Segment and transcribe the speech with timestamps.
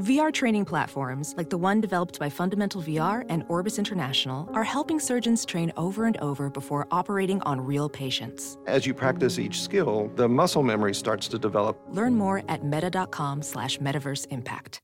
[0.00, 4.98] VR training platforms, like the one developed by Fundamental VR and Orbis International, are helping
[4.98, 8.58] surgeons train over and over before operating on real patients.
[8.66, 11.80] As you practice each skill, the muscle memory starts to develop.
[11.90, 14.80] Learn more at meta.com slash metaverse impact.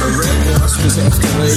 [0.00, 1.50] A red wasp is after me.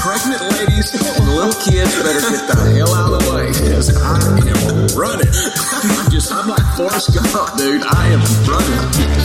[0.00, 4.16] Pregnant ladies and little kids better get the hell out of the way because I
[4.46, 5.69] am running.
[5.80, 7.80] I'm just, I'm like Forrest Gump, dude.
[7.80, 8.80] I am running.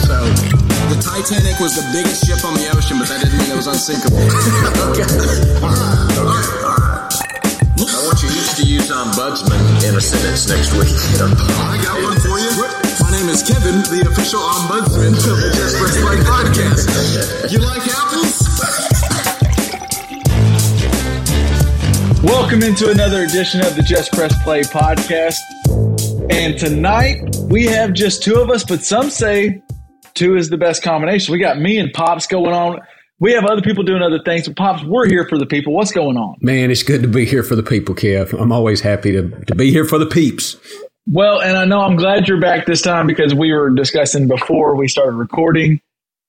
[0.08, 0.16] So,
[0.88, 3.68] the Titanic was the biggest ship on the ocean, but that didn't mean it was
[3.68, 4.16] unsinkable.
[4.16, 5.04] okay.
[5.60, 6.16] All right.
[6.16, 6.48] All right.
[6.64, 7.12] All right.
[7.76, 10.96] I want you each to use ombudsman in a sentence next week.
[11.60, 12.48] I got one for you.
[13.04, 16.88] My name is Kevin, the official ombudsman of the Just Press Play podcast.
[17.52, 18.48] You like apples?
[22.24, 25.36] Welcome into another edition of the Just Press Play podcast.
[26.30, 29.62] And tonight we have just two of us, but some say
[30.14, 31.32] two is the best combination.
[31.32, 32.80] We got me and Pops going on.
[33.18, 35.72] We have other people doing other things, but Pops, we're here for the people.
[35.72, 36.36] What's going on?
[36.40, 38.38] Man, it's good to be here for the people, Kev.
[38.38, 40.56] I'm always happy to, to be here for the peeps.
[41.06, 44.74] Well, and I know I'm glad you're back this time because we were discussing before
[44.74, 45.80] we started recording.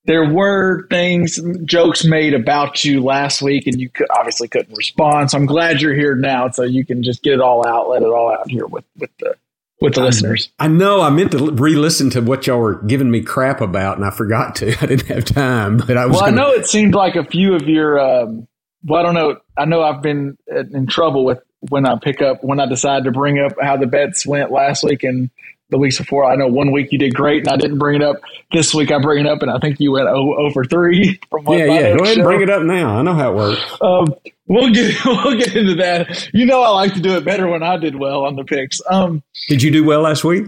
[0.04, 5.32] There were things, jokes made about you last week, and you could, obviously couldn't respond.
[5.32, 8.02] So I'm glad you're here now, so you can just get it all out, let
[8.02, 9.34] it all out here with with the
[9.80, 10.50] with the listeners.
[10.58, 14.04] I know I meant to re-listen to what y'all were giving me crap about, and
[14.04, 14.76] I forgot to.
[14.80, 16.16] I didn't have time, but I was.
[16.16, 17.98] Well, gonna, I know it seemed like a few of your.
[17.98, 18.48] Um,
[18.84, 19.38] well, I don't know.
[19.56, 23.10] I know I've been in trouble with when I pick up when I decide to
[23.10, 25.30] bring up how the bets went last week and
[25.70, 26.24] the weeks before.
[26.24, 28.16] I know one week you did great, and I didn't bring it up.
[28.52, 31.20] This week I bring it up, and I think you went over three.
[31.30, 31.96] From what Yeah, yeah.
[31.96, 32.20] Go ahead show.
[32.20, 32.96] and bring it up now.
[32.98, 33.62] I know how it works.
[33.80, 34.14] Um,
[34.46, 36.28] we'll get we'll get into that.
[36.32, 38.80] You know, I like to do it better when I did well on the picks.
[38.90, 40.46] Um, Did you do well last week?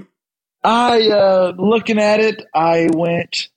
[0.62, 3.48] I uh, looking at it, I went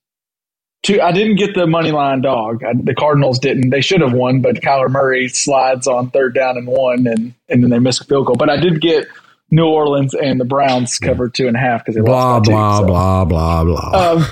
[0.84, 1.02] to.
[1.02, 2.64] I didn't get the money line dog.
[2.64, 3.72] I, the Cardinals didn't.
[3.72, 7.64] They should have won, but Kyler Murray slides on third down and one, and and
[7.64, 8.36] then they miss a field goal.
[8.36, 9.08] But I did get
[9.54, 12.52] New Orleans and the Browns covered two and a half because they Blah lost by
[12.52, 12.86] two, blah so.
[12.88, 14.12] blah blah blah.
[14.12, 14.26] Um,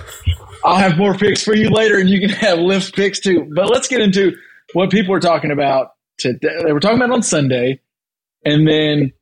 [0.65, 3.47] I'll have more picks for you later, and you can have lift picks too.
[3.53, 4.35] But let's get into
[4.73, 6.49] what people were talking about today.
[6.65, 7.81] They were talking about on Sunday,
[8.43, 9.13] and then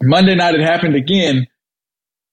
[0.00, 1.48] Monday night it happened again.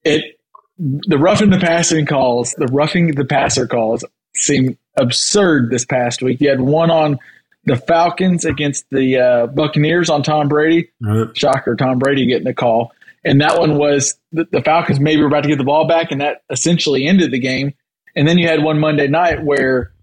[0.03, 0.39] It
[0.77, 4.05] the roughing the passing calls, the roughing the passer calls
[4.35, 6.41] seem absurd this past week.
[6.41, 7.17] You had one on
[7.65, 10.91] the Falcons against the uh, Buccaneers on Tom Brady.
[11.33, 12.91] Shocker, Tom Brady getting a call.
[13.23, 16.11] And that one was the, the Falcons maybe were about to get the ball back,
[16.11, 17.73] and that essentially ended the game.
[18.15, 19.93] And then you had one Monday night where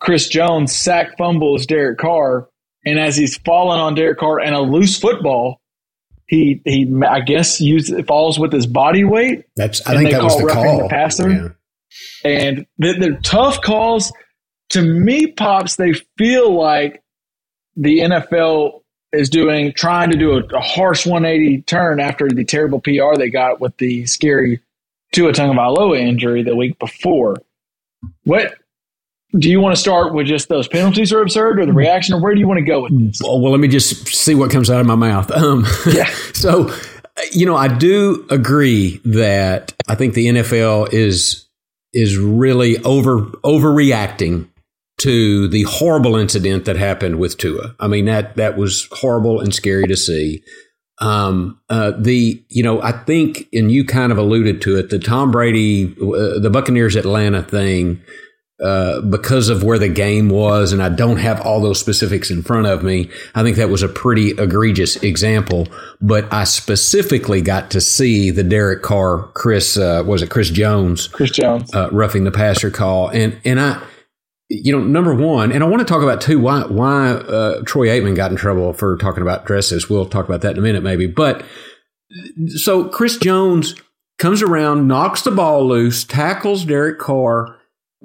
[0.00, 2.48] Chris Jones sack fumbles Derek Carr,
[2.84, 5.60] and as he's falling on Derek Carr and a loose football,
[6.26, 9.86] he he I guess used falls with his body weight, That's.
[9.86, 10.82] I think that was the call.
[10.82, 11.30] the passer?
[11.30, 11.48] Yeah.
[12.24, 14.12] and they're, they're tough calls.
[14.70, 17.02] To me, pops, they feel like
[17.76, 18.81] the NFL
[19.12, 23.30] is doing trying to do a, a harsh 180 turn after the terrible PR they
[23.30, 24.60] got with the scary
[25.12, 27.36] Tua Tagovailoa injury the week before.
[28.24, 28.54] What
[29.38, 30.26] do you want to start with?
[30.26, 32.82] Just those penalties are absurd, or the reaction, or where do you want to go
[32.82, 33.20] with this?
[33.22, 35.30] Well, well, let me just see what comes out of my mouth.
[35.42, 36.06] Um, Yeah.
[36.34, 36.72] so,
[37.32, 41.46] you know, I do agree that I think the NFL is
[41.92, 44.48] is really over overreacting
[45.02, 47.74] to the horrible incident that happened with Tua.
[47.80, 50.42] I mean that that was horrible and scary to see.
[51.00, 54.98] Um, uh, the you know I think, and you kind of alluded to it, the
[54.98, 58.02] Tom Brady, uh, the Buccaneers Atlanta thing
[58.62, 62.44] uh, because of where the game was, and I don't have all those specifics in
[62.44, 63.10] front of me.
[63.34, 65.66] I think that was a pretty egregious example,
[66.00, 71.08] but I specifically got to see the Derek Carr, Chris, uh, was it Chris Jones,
[71.08, 71.74] Chris Jones.
[71.74, 73.82] uh, roughing the passer call, and and I,
[74.52, 77.88] you know, number one, and I want to talk about too why why uh, Troy
[77.88, 79.88] Aikman got in trouble for talking about dresses.
[79.88, 81.44] We'll talk about that in a minute, maybe, but
[82.48, 83.74] so Chris Jones
[84.18, 87.56] comes around, knocks the ball loose, tackles Derek Carr,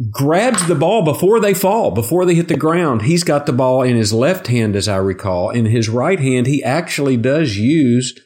[0.10, 3.02] grabs the ball before they fall, before they hit the ground.
[3.02, 5.50] He's got the ball in his left hand, as I recall.
[5.50, 8.18] In his right hand, he actually does use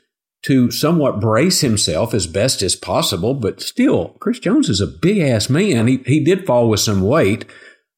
[0.44, 5.19] to somewhat brace himself as best as possible, but still, Chris Jones is a big
[5.19, 5.88] ass man.
[5.88, 7.45] He, he did fall with some weight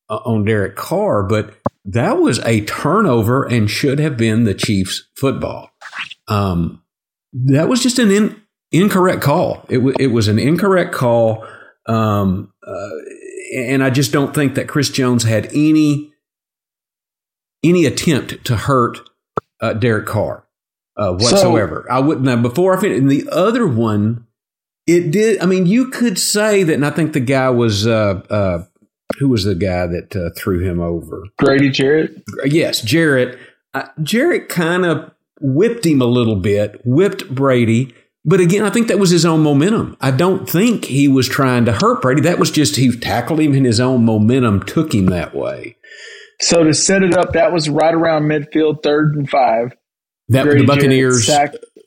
[0.10, 1.56] uh, on Derek Carr, but
[1.86, 5.70] that was a turnover and should have been the Chiefs' football.
[6.28, 6.82] Um,
[7.34, 8.42] that was just an in,
[8.72, 9.66] incorrect call.
[9.70, 11.46] It, w- it was an incorrect call.
[11.86, 12.90] Um, uh,
[13.58, 16.14] and I just don't think that Chris Jones had any
[17.64, 19.00] any attempt to hurt
[19.62, 20.46] uh, Derek Carr
[20.98, 21.86] uh, whatsoever.
[21.92, 23.00] I wouldn't have before I finish.
[23.00, 24.28] And the other one
[24.86, 25.42] It did.
[25.42, 28.66] I mean, you could say that, and I think the guy was uh, uh,
[29.20, 31.24] who was the guy that uh, threw him over?
[31.38, 32.24] Grady Jarrett.
[32.46, 33.38] Yes, Jarrett.
[33.74, 35.12] Uh, Jarrett kind of
[35.42, 37.94] whipped him a little bit, whipped Brady.
[38.26, 39.98] But again, I think that was his own momentum.
[40.00, 42.22] I don't think he was trying to hurt Brady.
[42.22, 45.76] That was just he tackled him and his own momentum took him that way.
[46.40, 49.74] So to set it up, that was right around midfield, third and five.
[50.30, 51.30] That Grady the Buccaneers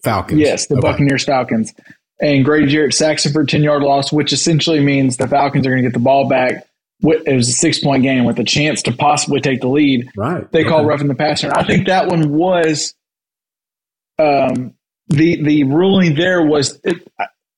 [0.03, 0.41] Falcons.
[0.41, 0.83] Yes, the okay.
[0.83, 1.73] Buccaneers Falcons.
[2.21, 5.67] And Grady Jarrett sacks him for a 10 yard loss, which essentially means the Falcons
[5.67, 6.67] are going to get the ball back.
[7.01, 10.09] It was a six point game with a chance to possibly take the lead.
[10.17, 10.51] Right.
[10.51, 10.69] They okay.
[10.69, 11.53] call roughing the passer.
[11.55, 12.95] I think that one was
[14.19, 14.75] um,
[15.09, 17.07] the the ruling there was it,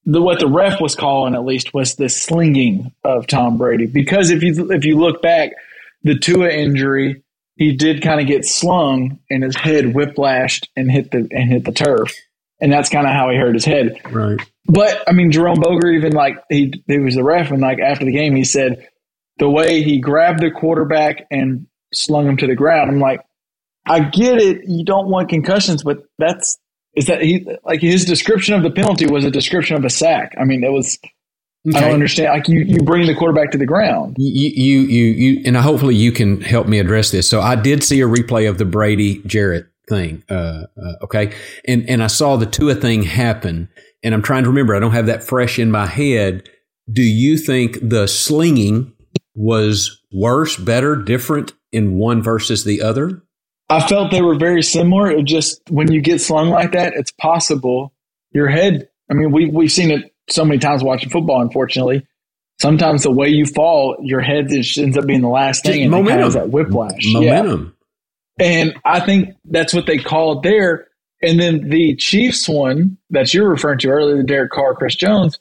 [0.05, 4.31] the what the ref was calling at least was the slinging of Tom Brady because
[4.31, 5.52] if you if you look back,
[6.02, 7.23] the Tua injury
[7.58, 11.64] he did kind of get slung and his head whiplashed and hit the and hit
[11.64, 12.14] the turf,
[12.61, 14.00] and that's kind of how he hurt his head.
[14.11, 14.41] Right.
[14.67, 18.05] But I mean, Jerome Boger even like he he was the ref and like after
[18.05, 18.88] the game he said
[19.38, 22.90] the way he grabbed the quarterback and slung him to the ground.
[22.90, 23.20] I'm like,
[23.87, 24.62] I get it.
[24.67, 26.58] You don't want concussions, but that's
[26.94, 30.35] is that he like his description of the penalty was a description of a sack.
[30.38, 30.99] I mean, it was.
[31.69, 31.76] Okay.
[31.76, 32.31] I don't understand.
[32.31, 34.17] Like you, you bring the quarterback to the ground.
[34.19, 37.29] You, you, you, you, and hopefully you can help me address this.
[37.29, 40.23] So I did see a replay of the Brady Jarrett thing.
[40.31, 41.34] Uh, uh, okay,
[41.67, 43.69] and and I saw the Tua thing happen,
[44.02, 44.75] and I'm trying to remember.
[44.75, 46.49] I don't have that fresh in my head.
[46.91, 48.94] Do you think the slinging
[49.38, 53.23] was worse, better, different in one versus the other?
[53.70, 55.11] I felt they were very similar.
[55.11, 57.94] It just when you get slung like that, it's possible
[58.32, 58.88] your head.
[59.11, 61.40] I mean, we we've seen it so many times watching football.
[61.40, 62.06] Unfortunately,
[62.61, 65.91] sometimes the way you fall, your head just ends up being the last thing, and
[65.91, 66.32] momentum.
[66.32, 67.76] That whiplash, momentum.
[68.41, 68.46] Yeah.
[68.46, 70.88] And I think that's what they call it there.
[71.20, 75.38] And then the Chiefs one that you're referring to earlier, the Derek Carr, Chris Jones,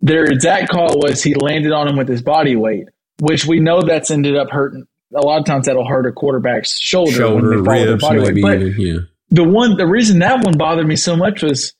[0.00, 2.88] their exact call was he landed on him with his body weight,
[3.20, 6.78] which we know that's ended up hurting a lot of times that'll hurt a quarterback's
[6.78, 8.42] shoulder, shoulder when they follow ribs, their body weight.
[8.42, 8.98] But yeah.
[9.30, 11.74] the one, the reason that one bothered me so much was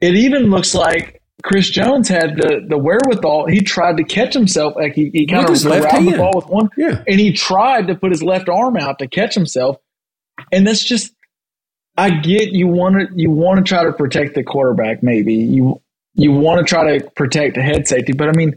[0.00, 3.46] it even looks like Chris Jones had the the wherewithal.
[3.48, 6.70] He tried to catch himself, like he, he kind of grabbed the ball with one,
[6.76, 7.02] yeah.
[7.06, 9.76] and he tried to put his left arm out to catch himself.
[10.50, 11.14] And that's just,
[11.96, 15.02] I get you want to you want to try to protect the quarterback.
[15.02, 15.82] Maybe you
[16.14, 18.56] you want to try to protect the head safety, but I mean,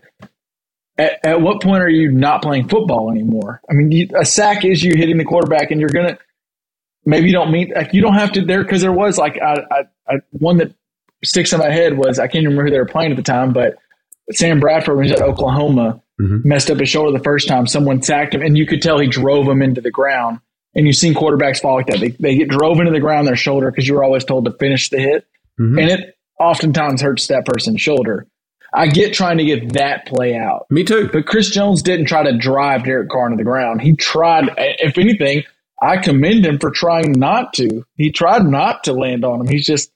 [0.97, 3.61] at, at what point are you not playing football anymore?
[3.69, 6.17] I mean, you, a sack is you hitting the quarterback, and you're gonna
[7.05, 9.55] maybe you don't mean like you don't have to there because there was like I,
[9.71, 10.73] I, I, one that
[11.23, 13.53] sticks in my head was I can't remember who they were playing at the time,
[13.53, 13.77] but
[14.31, 16.47] Sam Bradford was at Oklahoma mm-hmm.
[16.47, 17.67] messed up his shoulder the first time.
[17.67, 20.39] Someone sacked him, and you could tell he drove him into the ground.
[20.75, 21.99] And you've seen quarterbacks fall like that.
[21.99, 24.51] They, they get drove into the ground their shoulder because you were always told to
[24.51, 25.25] finish the hit,
[25.59, 25.79] mm-hmm.
[25.79, 28.27] and it oftentimes hurts that person's shoulder.
[28.73, 30.65] I get trying to get that play out.
[30.69, 31.09] Me too.
[31.11, 33.81] But Chris Jones didn't try to drive Derek Carr into the ground.
[33.81, 35.43] He tried, if anything,
[35.81, 37.85] I commend him for trying not to.
[37.95, 39.47] He tried not to land on him.
[39.47, 39.91] He's just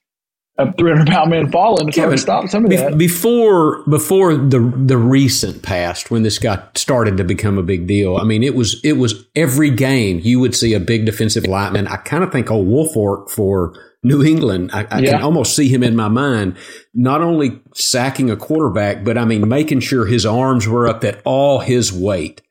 [0.57, 1.87] a 300 pound man falling.
[1.87, 2.97] It's Kevin, hard to stop some of that.
[2.97, 8.17] Before, before the the recent past, when this got started to become a big deal,
[8.17, 11.87] I mean, it was it was every game you would see a big defensive lineman.
[11.87, 13.73] I kind of think old Wilfork for
[14.03, 14.71] New England.
[14.73, 15.11] I, I yeah.
[15.11, 16.57] can almost see him in my mind,
[16.93, 21.21] not only sacking a quarterback, but I mean, making sure his arms were up that
[21.23, 22.41] all his weight,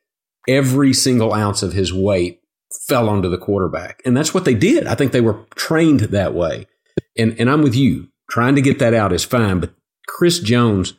[0.47, 2.41] every single ounce of his weight
[2.87, 4.01] fell onto the quarterback.
[4.05, 4.87] And that's what they did.
[4.87, 6.67] I think they were trained that way.
[7.17, 8.07] And, and I'm with you.
[8.29, 9.73] Trying to get that out is fine, but
[10.07, 10.93] Chris Jones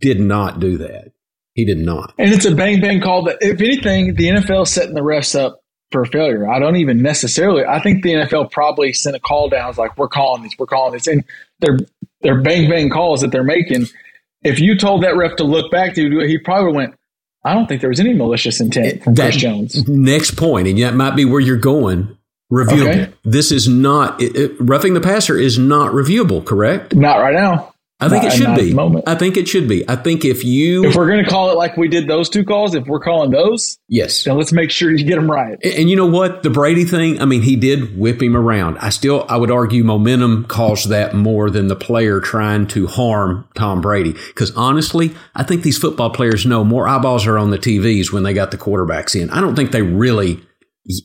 [0.00, 1.12] did not do that.
[1.54, 2.14] He did not.
[2.16, 5.62] And it's a bang bang call that, if anything, the NFL setting the refs up
[5.90, 6.48] for failure.
[6.48, 7.64] I don't even necessarily.
[7.64, 9.70] I think the NFL probably sent a call down.
[9.70, 11.24] It's like we're calling these, we're calling this, and
[11.60, 11.78] they're
[12.22, 13.86] they're bang bang calls that they're making.
[14.42, 16.94] If you told that ref to look back to, he probably went.
[17.44, 19.88] I don't think there was any malicious intent from that, Chris Jones.
[19.88, 22.16] Next point, and that might be where you're going.
[22.52, 22.88] Reviewable.
[22.88, 23.12] Okay.
[23.24, 26.44] This is not it, it, roughing the passer is not reviewable.
[26.44, 26.94] Correct?
[26.94, 27.74] Not right now.
[27.98, 29.02] I think it should be.
[29.06, 29.88] I think it should be.
[29.88, 32.44] I think if you if we're going to call it like we did those two
[32.44, 35.58] calls, if we're calling those, yes, then let's make sure you get them right.
[35.64, 37.22] And, and, you know what, the Brady thing.
[37.22, 38.76] I mean, he did whip him around.
[38.78, 43.48] I still, I would argue, momentum caused that more than the player trying to harm
[43.54, 44.12] Tom Brady.
[44.12, 48.24] Because honestly, I think these football players know more eyeballs are on the TVs when
[48.24, 49.30] they got the quarterbacks in.
[49.30, 50.42] I don't think they really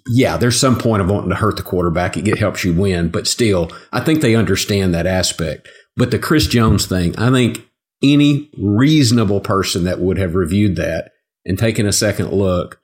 [0.07, 2.15] yeah, there's some point of wanting to hurt the quarterback.
[2.15, 5.67] It helps you win, but still, I think they understand that aspect.
[6.01, 7.63] But the Chris Jones thing, I think
[8.01, 11.11] any reasonable person that would have reviewed that
[11.45, 12.81] and taken a second look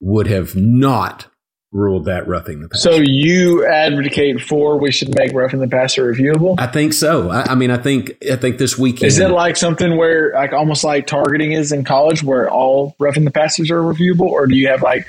[0.00, 1.28] would have not
[1.70, 2.90] ruled that roughing the passer.
[2.90, 6.56] So you advocate for we should make roughing the passer reviewable?
[6.58, 7.30] I think so.
[7.30, 10.52] I, I, mean, I think I think this weekend is it like something where like
[10.52, 14.56] almost like targeting is in college, where all roughing the passers are reviewable, or do
[14.56, 15.06] you have like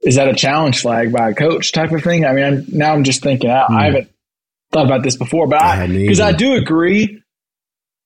[0.00, 2.24] is that a challenge flag by a coach type of thing?
[2.24, 3.68] I mean, I'm, now I'm just thinking out.
[3.68, 3.74] Mm.
[3.74, 3.84] I hmm.
[3.84, 4.10] haven't
[4.72, 7.22] thought about this before, but because I, I do agree,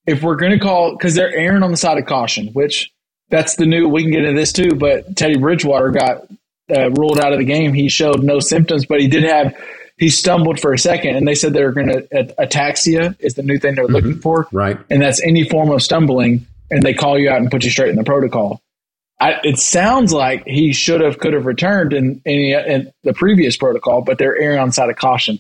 [0.07, 2.93] if we're going to call because they're erring on the side of caution, which
[3.31, 3.89] that's the new.
[3.89, 6.27] We can get into this too, but Teddy Bridgewater got
[6.75, 7.73] uh, ruled out of the game.
[7.73, 9.57] He showed no symptoms, but he did have
[9.97, 12.03] he stumbled for a second, and they said they were going to
[12.39, 13.95] ataxia is the new thing they're mm-hmm.
[13.95, 14.79] looking for, right?
[14.91, 17.91] And that's any form of stumbling, and they call you out and put you straight
[17.91, 18.61] in the protocol.
[19.21, 23.57] I, it sounds like he should have could have returned in, in, in the previous
[23.57, 25.39] protocol, but they're erring on the side of caution.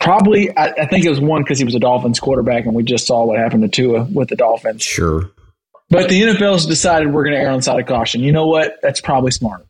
[0.00, 2.82] Probably, I, I think it was one because he was a Dolphins quarterback, and we
[2.82, 4.82] just saw what happened to Tua with the Dolphins.
[4.82, 5.30] Sure.
[5.90, 8.22] But the NFL has decided we're going to err on the side of caution.
[8.22, 8.78] You know what?
[8.82, 9.67] That's probably smart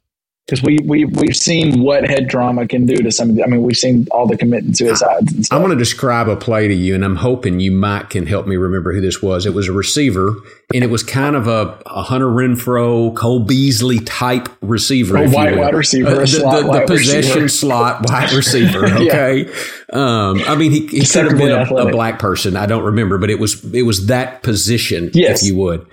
[0.48, 3.30] because we we we've seen what head trauma can do to some.
[3.30, 5.32] of the, I mean, we've seen all the committing suicides.
[5.34, 5.54] And stuff.
[5.54, 8.46] I'm going to describe a play to you, and I'm hoping you might can help
[8.46, 9.44] me remember who this was.
[9.44, 10.36] It was a receiver,
[10.72, 15.54] and it was kind of a, a Hunter Renfrow, Cole Beasley type receiver, a white
[15.54, 17.48] wide receiver, uh, the, the, the possession receiver.
[17.48, 18.86] slot wide receiver.
[18.98, 19.50] Okay, yeah.
[19.92, 22.56] um, I mean, he, he could have been a, a, black person.
[22.56, 25.42] I don't remember, but it was it was that position, yes.
[25.42, 25.86] if you would.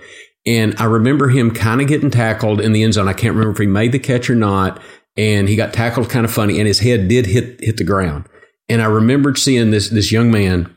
[0.46, 3.08] And I remember him kind of getting tackled in the end zone.
[3.08, 4.80] I can't remember if he made the catch or not.
[5.16, 8.26] And he got tackled kind of funny, and his head did hit hit the ground.
[8.68, 10.74] And I remembered seeing this this young man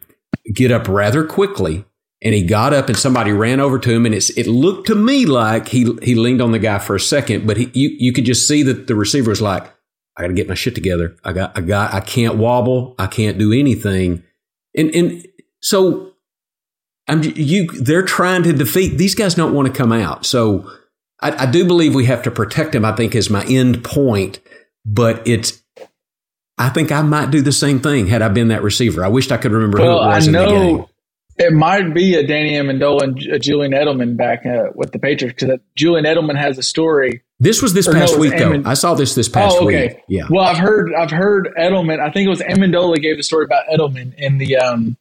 [0.54, 1.84] get up rather quickly,
[2.22, 4.96] and he got up, and somebody ran over to him, and it's it looked to
[4.96, 8.14] me like he he leaned on the guy for a second, but he, you you
[8.14, 9.64] could just see that the receiver was like,
[10.16, 11.18] I got to get my shit together.
[11.26, 12.96] I got I got I can't wobble.
[12.98, 14.24] I can't do anything.
[14.74, 15.28] And and
[15.62, 16.09] so
[17.10, 17.68] I'm you.
[17.72, 19.36] They're trying to defeat these guys.
[19.36, 20.26] Don't want to come out.
[20.26, 20.72] So
[21.22, 22.86] I, I do believe we have to protect them.
[22.86, 24.40] I think is my end point.
[24.86, 25.62] But it's.
[26.58, 29.04] I think I might do the same thing had I been that receiver.
[29.04, 30.90] I wished I could remember well, who it was I know
[31.38, 35.42] It might be a Danny Amendola and a Julian Edelman back uh, with the Patriots
[35.42, 37.24] because Julian Edelman has a story.
[37.40, 38.62] This was this past no, week though.
[38.66, 39.88] I saw this this past oh, okay.
[39.88, 40.04] week.
[40.10, 40.24] Yeah.
[40.30, 42.02] Well, I've heard I've heard Edelman.
[42.02, 44.98] I think it was Amendola gave the story about Edelman in the um,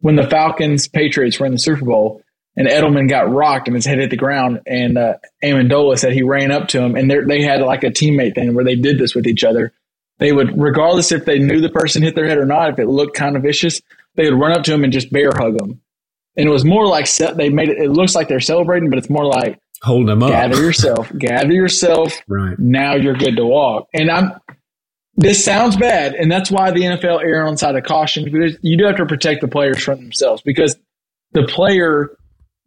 [0.00, 2.22] when the Falcons Patriots were in the Super Bowl
[2.56, 6.22] and Edelman got rocked and his head hit the ground and uh, Amendola said he
[6.22, 9.14] ran up to him and they had like a teammate thing where they did this
[9.14, 9.72] with each other.
[10.18, 12.88] They would, regardless if they knew the person hit their head or not, if it
[12.88, 13.80] looked kind of vicious,
[14.16, 15.80] they would run up to him and just bear hug him.
[16.36, 17.78] And it was more like they made it.
[17.78, 20.30] It looks like they're celebrating, but it's more like holding them up.
[20.30, 21.12] Gather yourself.
[21.16, 22.12] gather yourself.
[22.28, 23.88] Right now, you're good to walk.
[23.92, 24.32] And I'm
[25.18, 28.78] this sounds bad, and that's why the NFL err on side of caution because you
[28.78, 30.76] do have to protect the players from themselves because
[31.32, 32.16] the player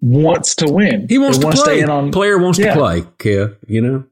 [0.02, 1.08] wants to win.
[1.08, 1.56] He wants to play.
[1.56, 2.74] Stay in on, player wants yeah.
[2.74, 3.02] to play.
[3.20, 4.04] Kev, you know.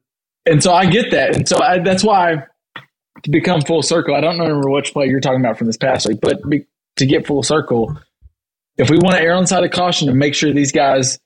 [0.45, 2.45] And so I get that, and so I, that's why
[3.23, 4.15] to become full circle.
[4.15, 6.65] I don't remember which play you're talking about from this past week, but be,
[6.95, 7.99] to get full circle,
[8.77, 11.19] if we want to err on side of caution to make sure these guys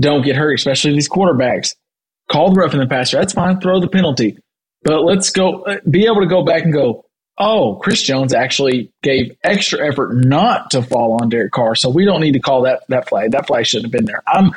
[0.00, 1.74] don't get hurt, especially these quarterbacks,
[2.30, 3.18] call the rough in the passer.
[3.18, 3.60] That's fine.
[3.60, 4.38] Throw the penalty.
[4.82, 7.04] But let's go be able to go back and go,
[7.38, 11.74] oh, Chris Jones actually gave extra effort not to fall on Derek Carr.
[11.74, 13.32] So we don't need to call that that flag.
[13.32, 14.22] That flag shouldn't have been there.
[14.26, 14.52] I'm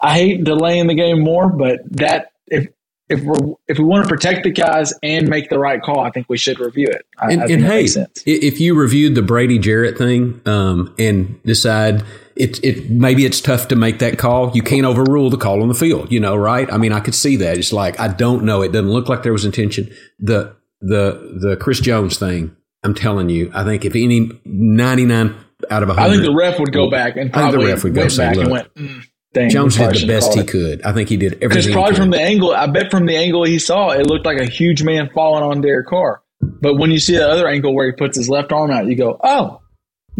[0.00, 2.68] I hate delaying the game more, but that if
[3.08, 6.10] if we if we want to protect the guys and make the right call, I
[6.10, 7.04] think we should review it.
[7.18, 7.86] I, and, I and hey,
[8.24, 12.04] if you reviewed the Brady Jarrett thing um, and decide
[12.36, 15.68] it, it maybe it's tough to make that call, you can't overrule the call on
[15.68, 16.10] the field.
[16.12, 16.70] You know, right?
[16.72, 17.58] I mean, I could see that.
[17.58, 18.62] It's like I don't know.
[18.62, 19.90] It doesn't look like there was intention.
[20.18, 22.56] The the the Chris Jones thing.
[22.82, 25.34] I'm telling you, I think if any 99
[25.70, 27.74] out of 100, I think the ref would go back and probably I think the
[27.74, 29.04] ref would go say, look, went, mm.
[29.32, 30.82] Dang, Jones did the best he could.
[30.82, 31.48] I think he did everything.
[31.48, 34.40] Because probably from the angle, I bet from the angle he saw, it looked like
[34.40, 36.22] a huge man falling on Derek Carr.
[36.40, 38.96] But when you see the other angle where he puts his left arm out, you
[38.96, 39.60] go, "Oh,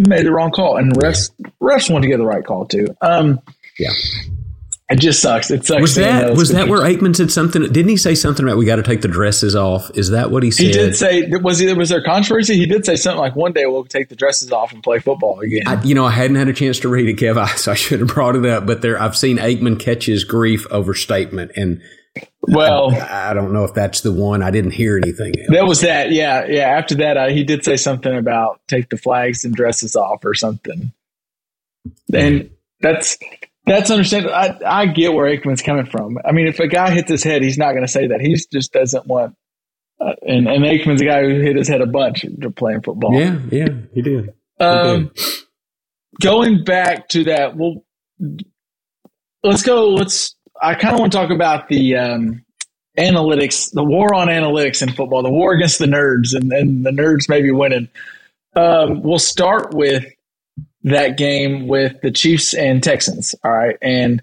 [0.08, 1.30] made the wrong call." And refs
[1.60, 2.86] refs want to get the right call too.
[3.00, 3.40] Um,
[3.78, 3.90] yeah.
[4.90, 5.52] It just sucks.
[5.52, 5.80] It sucks.
[5.80, 7.62] Was that was that where Aikman said something?
[7.62, 9.88] Didn't he say something about we got to take the dresses off?
[9.94, 10.66] Is that what he said?
[10.66, 11.28] He did say.
[11.28, 12.56] Was he, was there controversy?
[12.56, 15.38] He did say something like one day we'll take the dresses off and play football
[15.38, 15.62] again.
[15.68, 17.36] I, you know, I hadn't had a chance to read it, Kev.
[17.40, 18.66] I, so I should have brought it up.
[18.66, 21.80] But there, I've seen Aikman catch his grief over statement, and
[22.42, 24.42] well, I, I, don't know if that's the one.
[24.42, 25.38] I didn't hear anything.
[25.38, 25.48] Else.
[25.50, 26.10] That was that.
[26.10, 26.68] Yeah, yeah.
[26.68, 30.34] After that, uh, he did say something about take the flags and dresses off or
[30.34, 30.92] something,
[32.12, 33.18] and that's
[33.66, 34.34] that's understandable.
[34.34, 36.18] I, I get where Aikman's coming from.
[36.24, 38.20] I mean, if a guy hits his head, he's not going to say that.
[38.20, 39.36] He just doesn't want.
[40.00, 42.24] Uh, and, and Aikman's a guy who hit his head a bunch
[42.56, 43.14] playing football.
[43.14, 44.32] Yeah, yeah, he did.
[44.58, 45.24] He um, did.
[46.22, 47.84] Going back to that, well,
[49.42, 49.90] let's go.
[49.90, 50.34] Let's.
[50.62, 52.44] I kind of want to talk about the um,
[52.98, 56.90] analytics, the war on analytics in football, the war against the nerds, and, and the
[56.90, 57.88] nerds maybe winning.
[58.54, 60.04] Um, we'll start with
[60.82, 63.34] that game with the Chiefs and Texans.
[63.44, 64.22] All right, and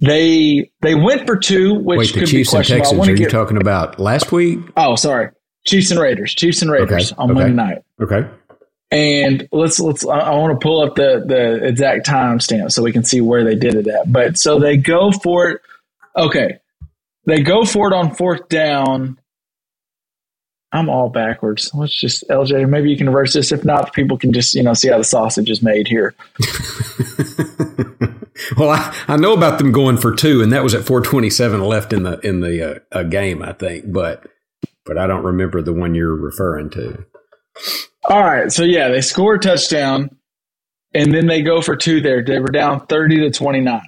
[0.00, 2.86] they they went for two, which Wait, the could Chiefs be and questionable.
[2.86, 3.08] I Texans.
[3.08, 4.60] Are you get- talking about last week?
[4.76, 5.30] Oh, sorry,
[5.66, 6.34] Chiefs and Raiders.
[6.34, 7.40] Chiefs and Raiders Okay, on okay.
[7.40, 7.78] Monday night.
[8.00, 8.28] Okay.
[8.90, 13.04] And let's let's I, want to pull up the the exact timestamp so we can
[13.04, 14.12] see where they did it at.
[14.12, 15.60] But so they go for it.
[16.16, 16.58] Okay,
[17.24, 19.18] they go for it on fourth down.
[20.72, 21.70] I'm all backwards.
[21.74, 22.68] Let's just LJ.
[22.68, 23.50] Maybe you can reverse this.
[23.50, 26.14] If not, people can just you know see how the sausage is made here.
[28.56, 31.92] well, I, I know about them going for two, and that was at 427 left
[31.92, 33.92] in the in the uh, game, I think.
[33.92, 34.26] But
[34.84, 37.04] but I don't remember the one you're referring to.
[38.08, 40.10] All right, so yeah, they score a touchdown,
[40.94, 42.00] and then they go for two.
[42.00, 43.82] There, they were down thirty to twenty nine.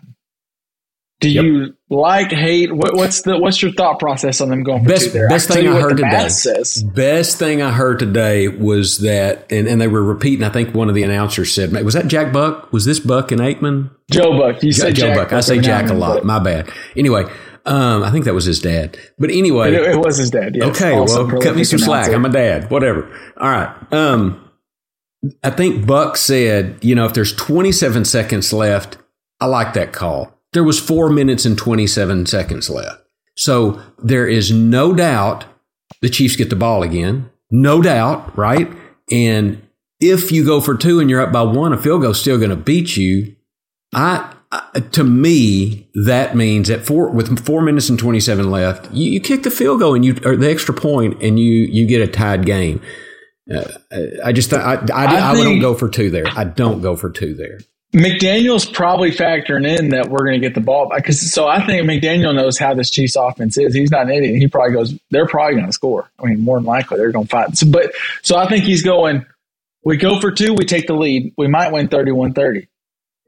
[1.21, 1.45] Do Yep.
[1.45, 2.73] you like hate?
[2.73, 5.29] What, what's the what's your thought process on them going for two Best there?
[5.29, 6.29] best tell thing I heard today.
[6.29, 6.85] Says.
[6.95, 10.45] Best thing I heard today was that, and, and they were repeating.
[10.45, 12.73] I think one of the announcers said, "Was that Jack Buck?
[12.73, 15.33] Was this Buck and Aikman?" Joe Buck, you say Joe Jack Buck.
[15.33, 16.25] I say Jack a lot.
[16.25, 16.71] My bad.
[16.97, 17.25] Anyway,
[17.69, 18.99] um, I think that was his dad.
[19.19, 20.57] But anyway, It, it was his dad.
[20.57, 20.69] Yes.
[20.71, 22.11] Okay, Also well, cut me some slack.
[22.11, 22.71] I'm a dad.
[22.71, 23.09] Whatever.
[23.39, 23.93] All right.
[23.93, 24.51] Um,
[25.45, 28.97] I think Buck said, you know, if there's 27 seconds left,
[29.41, 30.35] I like that call.
[30.53, 33.03] There was four minutes and 27 seconds left.
[33.37, 35.45] So there is no doubt
[36.01, 37.31] the Chiefs get the ball again.
[37.51, 38.69] No doubt, right?
[39.11, 39.63] And
[40.01, 42.51] if you go for two and you're up by one, a field goal's still going
[42.51, 43.37] to beat you.
[43.95, 44.35] I,
[44.93, 49.21] To me that means that four with four minutes and twenty seven left, you, you
[49.21, 52.07] kick the field goal and you or the extra point and you you get a
[52.11, 52.81] tied game.
[53.55, 53.64] Uh,
[54.25, 56.25] I just I I, I, I don't go for two there.
[56.35, 57.59] I don't go for two there.
[57.95, 61.05] McDaniel's probably factoring in that we're going to get the ball back.
[61.07, 63.75] 'Cause- so I think McDaniel knows how this Chiefs offense is.
[63.75, 64.37] He's not an idiot.
[64.37, 66.11] He probably goes, they're probably going to score.
[66.23, 67.57] I mean, more than likely they're going to fight.
[67.57, 69.25] So, but so I think he's going.
[69.85, 70.52] We go for two.
[70.52, 71.33] We take the lead.
[71.38, 72.67] We might win 31-30.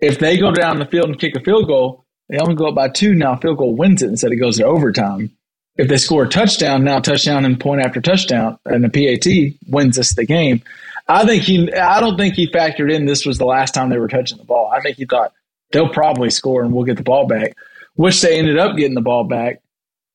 [0.01, 2.75] If they go down the field and kick a field goal, they only go up
[2.75, 3.15] by two.
[3.15, 5.37] Now field goal wins it instead it goes to overtime.
[5.77, 9.99] If they score a touchdown, now touchdown and point after touchdown, and the PAT wins
[9.99, 10.63] us the game.
[11.09, 11.73] I think he.
[11.73, 14.45] I don't think he factored in this was the last time they were touching the
[14.45, 14.71] ball.
[14.73, 15.33] I think he thought
[15.73, 17.57] they'll probably score and we'll get the ball back,
[17.95, 19.61] which they ended up getting the ball back.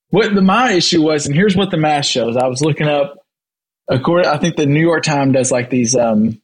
[0.09, 2.37] What the, my issue was, and here's what the math shows.
[2.37, 3.17] I was looking up.
[3.87, 6.41] According, I think the New York Times does like these um,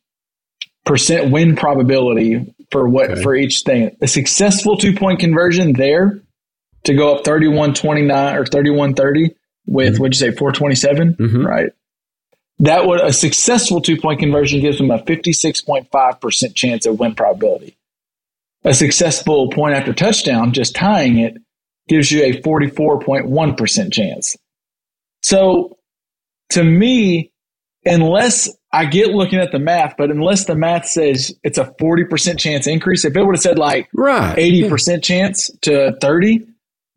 [0.86, 3.22] percent win probability for what Okay.
[3.22, 3.96] for each thing.
[4.02, 6.22] A successful two point conversion there
[6.86, 9.32] to go up 31 29 or 31 30
[9.68, 11.46] with, what'd you say, 427, Mhm.
[11.46, 11.70] right?
[12.60, 17.78] That would a successful two point conversion gives them a 56.5% chance of win probability.
[18.64, 21.38] A successful point after touchdown, just tying it,
[21.88, 24.38] gives you a 44.1% chance.
[25.24, 25.78] So
[26.52, 27.32] to me,
[27.86, 32.40] unless I get looking at the math, but unless the math says it's a 40%
[32.40, 34.38] chance increase, if it would have said like Right.
[34.38, 36.46] 80% chance to 30,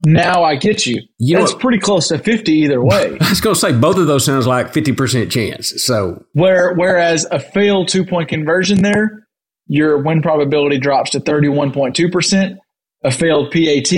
[0.07, 1.03] now I get you.
[1.19, 3.17] You That's pretty close to 50 either way.
[3.21, 5.83] I was going to say both of those sounds like fifty percent chance.
[5.83, 9.27] So Where whereas a failed two point conversion there,
[9.67, 12.59] your win probability drops to 31.2%.
[13.05, 13.93] A failed PAT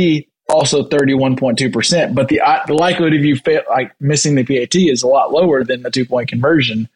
[0.48, 2.14] also 31.2%.
[2.14, 5.64] But the the likelihood of you fail, like missing the PAT is a lot lower
[5.64, 6.88] than the two point conversion.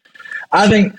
[0.53, 0.95] I think,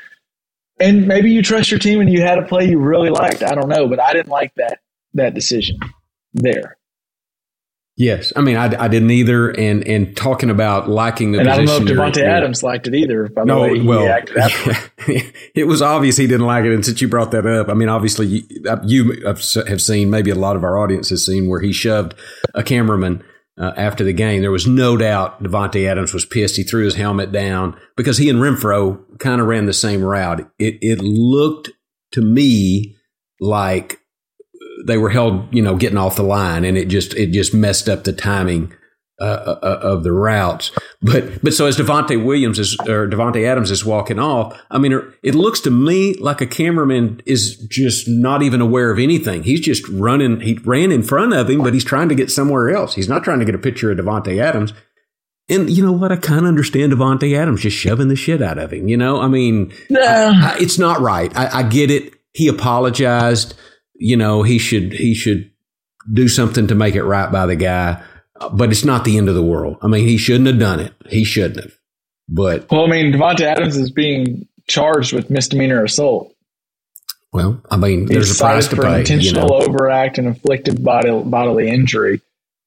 [0.79, 3.43] and maybe you trust your team and you had a play you really liked.
[3.43, 4.79] I don't know, but I didn't like that
[5.13, 5.77] that decision
[6.33, 6.77] there.
[7.97, 9.49] yes, I mean I, I didn't either.
[9.49, 12.87] And and talking about liking the And I don't know if position you're- Adams liked
[12.87, 13.27] it either.
[13.27, 14.37] By the way, he well, reacted
[15.53, 16.73] it was obvious he didn't like it.
[16.73, 20.31] And since you brought that up, I mean, obviously you, uh, you have seen, maybe
[20.31, 22.13] a lot of our audience has seen where he shoved
[22.55, 23.23] a cameraman
[23.62, 24.41] uh, after the game.
[24.41, 26.58] There was no doubt Davante Adams was pissed.
[26.58, 30.41] He threw his helmet down because he and Renfrow kind of ran the same route.
[30.58, 31.69] It, it looked
[32.13, 32.95] to me
[33.39, 34.00] like
[34.86, 37.88] they were held, you know, getting off the line and it just, it just messed
[37.88, 38.74] up the timing
[39.21, 39.23] Uh,
[39.62, 40.71] uh, uh, of the routes.
[41.01, 44.93] But but so as Devonte Williams is or Davante Adams is walking off, I mean,
[44.93, 49.43] er, it looks to me like a cameraman is just not even aware of anything.
[49.43, 50.39] He's just running.
[50.41, 52.95] He ran in front of him, but he's trying to get somewhere else.
[52.95, 54.73] He's not trying to get a picture of Davante Adams.
[55.49, 56.12] And you know what?
[56.12, 58.88] I kind of understand Davante Adams just shoving the shit out of him.
[58.88, 61.31] You know, I mean, I- I- it's not right.
[61.38, 62.13] I, I get it.
[62.34, 63.53] He apologized.
[63.95, 65.51] You know, he should he should
[66.12, 68.01] do something to make it right by the guy.
[68.51, 69.77] But it's not the end of the world.
[69.82, 70.93] I mean, he shouldn't have done it.
[71.10, 71.73] He shouldn't have.
[72.30, 76.34] But Well, I mean, Davante Adams is being charged with misdemeanor assault.
[77.34, 78.93] well, I mean, there's He's a price to for pay.
[78.93, 79.65] You intentional know?
[79.65, 82.21] overact and inflicted bodily, bodily injury.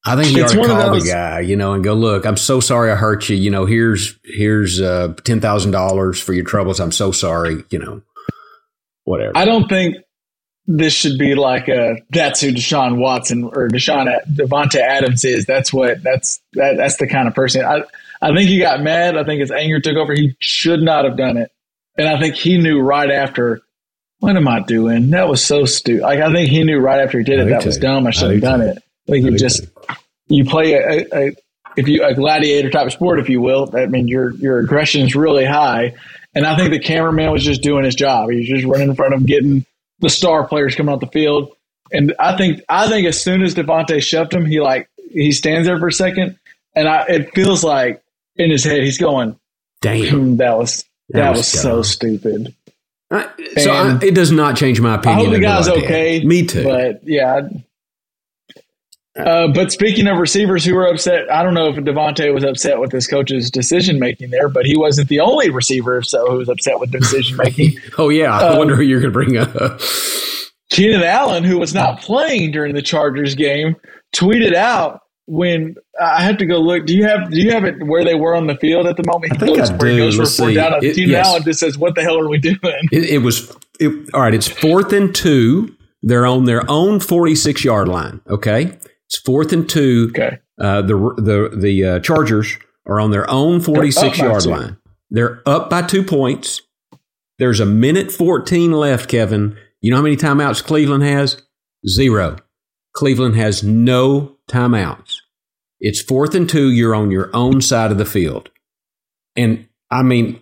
[0.07, 2.25] I think you It's ought to call those- the guy, you know, and go, look,
[2.27, 3.35] I'm so sorry I hurt you.
[3.35, 6.79] You know, here's here's uh, ten thousand dollars for your troubles.
[6.79, 7.63] I'm so sorry.
[7.71, 8.01] You know,
[9.05, 9.31] whatever.
[9.35, 9.95] I don't think
[10.67, 15.45] this should be like a that's who Deshaun Watson or Deshaun Davante Adams is.
[15.45, 17.63] That's what that's that, that's the kind of person.
[17.63, 17.83] I
[18.21, 19.17] I think he got mad.
[19.17, 20.13] I think his anger took over.
[20.13, 21.51] He should not have done it,
[21.97, 23.61] and I think he knew right after.
[24.19, 25.11] What am I doing?
[25.11, 26.01] That was so stupid.
[26.01, 28.07] Like I think he knew right after he did it that was dumb.
[28.07, 28.67] I shouldn't have done too.
[28.67, 28.83] it.
[29.11, 29.65] I you just
[30.27, 31.31] you play a, a
[31.75, 33.69] if you a gladiator type sport, if you will.
[33.75, 35.95] I mean, your your aggression is really high,
[36.33, 38.29] and I think the cameraman was just doing his job.
[38.31, 39.65] He was just running in front of him, getting
[39.99, 41.55] the star players coming off the field.
[41.91, 45.67] And I think I think as soon as Davante shoved him, he like he stands
[45.67, 46.37] there for a second,
[46.75, 48.01] and I it feels like
[48.35, 49.39] in his head he's going,
[49.81, 50.07] Damn.
[50.07, 52.53] "Hmm, "That was that, That was, was so stupid."
[53.11, 53.29] I-
[53.59, 55.19] so I, it does not change my opinion.
[55.19, 56.23] I hope the guy's okay.
[56.25, 56.63] Me too.
[56.63, 57.47] But yeah.
[59.17, 62.79] Uh, but speaking of receivers who were upset, I don't know if Davante was upset
[62.79, 66.49] with his coach's decision making there, but he wasn't the only receiver so who was
[66.49, 67.79] upset with the decision making.
[67.97, 69.79] oh yeah, I um, wonder who you're going to bring up.
[70.69, 73.75] Keenan Allen, who was not playing during the Chargers game,
[74.13, 76.85] tweeted out when I have to go look.
[76.85, 79.03] Do you have do you have it where they were on the field at the
[79.05, 79.33] moment?
[79.33, 80.03] I think goes- I where he do.
[80.05, 80.53] goes Let's see.
[80.55, 81.27] down, It- Keenan yes.
[81.27, 82.57] Allen just says, "What the hell are we doing?"
[82.91, 84.33] It, it was it, all right.
[84.33, 85.73] It's fourth and two.
[86.03, 88.21] They're on their own 46 yard line.
[88.27, 90.07] Okay, it's fourth and two.
[90.11, 94.49] Okay, Uh, the the the uh, Chargers are on their own 46 yard two.
[94.49, 94.77] line.
[95.09, 96.61] They're up by two points.
[97.39, 99.57] There's a minute 14 left, Kevin.
[99.81, 101.41] You know how many timeouts Cleveland has?
[101.87, 102.37] Zero.
[102.95, 105.17] Cleveland has no timeouts.
[105.79, 106.71] It's fourth and two.
[106.71, 108.49] You're on your own side of the field.
[109.35, 110.41] And I mean,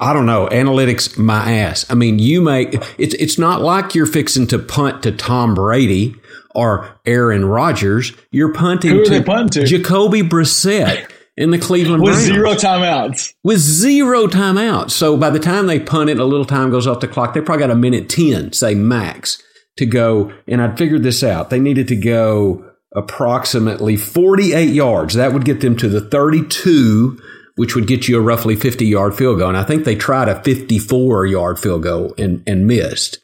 [0.00, 0.48] I don't know.
[0.50, 1.84] Analytics, my ass.
[1.90, 6.16] I mean, you make it's it's not like you're fixing to punt to Tom Brady
[6.54, 8.12] or Aaron Rodgers.
[8.30, 9.66] You're punting Who are to, they punting to?
[9.66, 13.34] Jacoby Brissett in the Cleveland with Browns zero timeouts.
[13.44, 14.90] with zero timeouts.
[14.90, 17.34] So by the time they punt it, a little time goes off the clock.
[17.34, 19.42] They probably got a minute 10, say max,
[19.78, 20.32] to go.
[20.46, 21.50] And I figured this out.
[21.50, 25.14] They needed to go approximately 48 yards.
[25.14, 27.18] That would get them to the 32,
[27.56, 29.48] which would get you a roughly 50 yard field goal.
[29.48, 33.18] And I think they tried a 54 yard field goal and, and missed.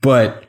[0.00, 0.44] But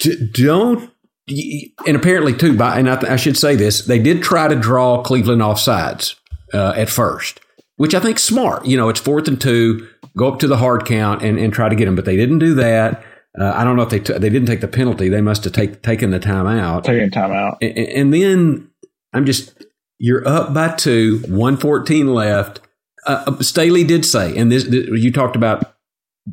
[0.00, 0.90] d- don't.
[1.26, 5.02] And apparently, too, by, and I, I should say this, they did try to draw
[5.02, 6.16] Cleveland off sides
[6.52, 7.40] uh, at first,
[7.76, 8.66] which I think smart.
[8.66, 11.68] You know, it's fourth and two, go up to the hard count and, and try
[11.68, 13.04] to get them, but they didn't do that.
[13.40, 15.08] Uh, I don't know if they t- they didn't take the penalty.
[15.08, 16.84] They must have take, taken the timeout.
[16.84, 17.56] Taking timeout.
[17.60, 18.70] And, and then
[19.12, 19.64] I'm just
[19.98, 22.60] you're up by two, one fourteen left.
[23.06, 25.74] Uh, uh, Staley did say, and this, this you talked about,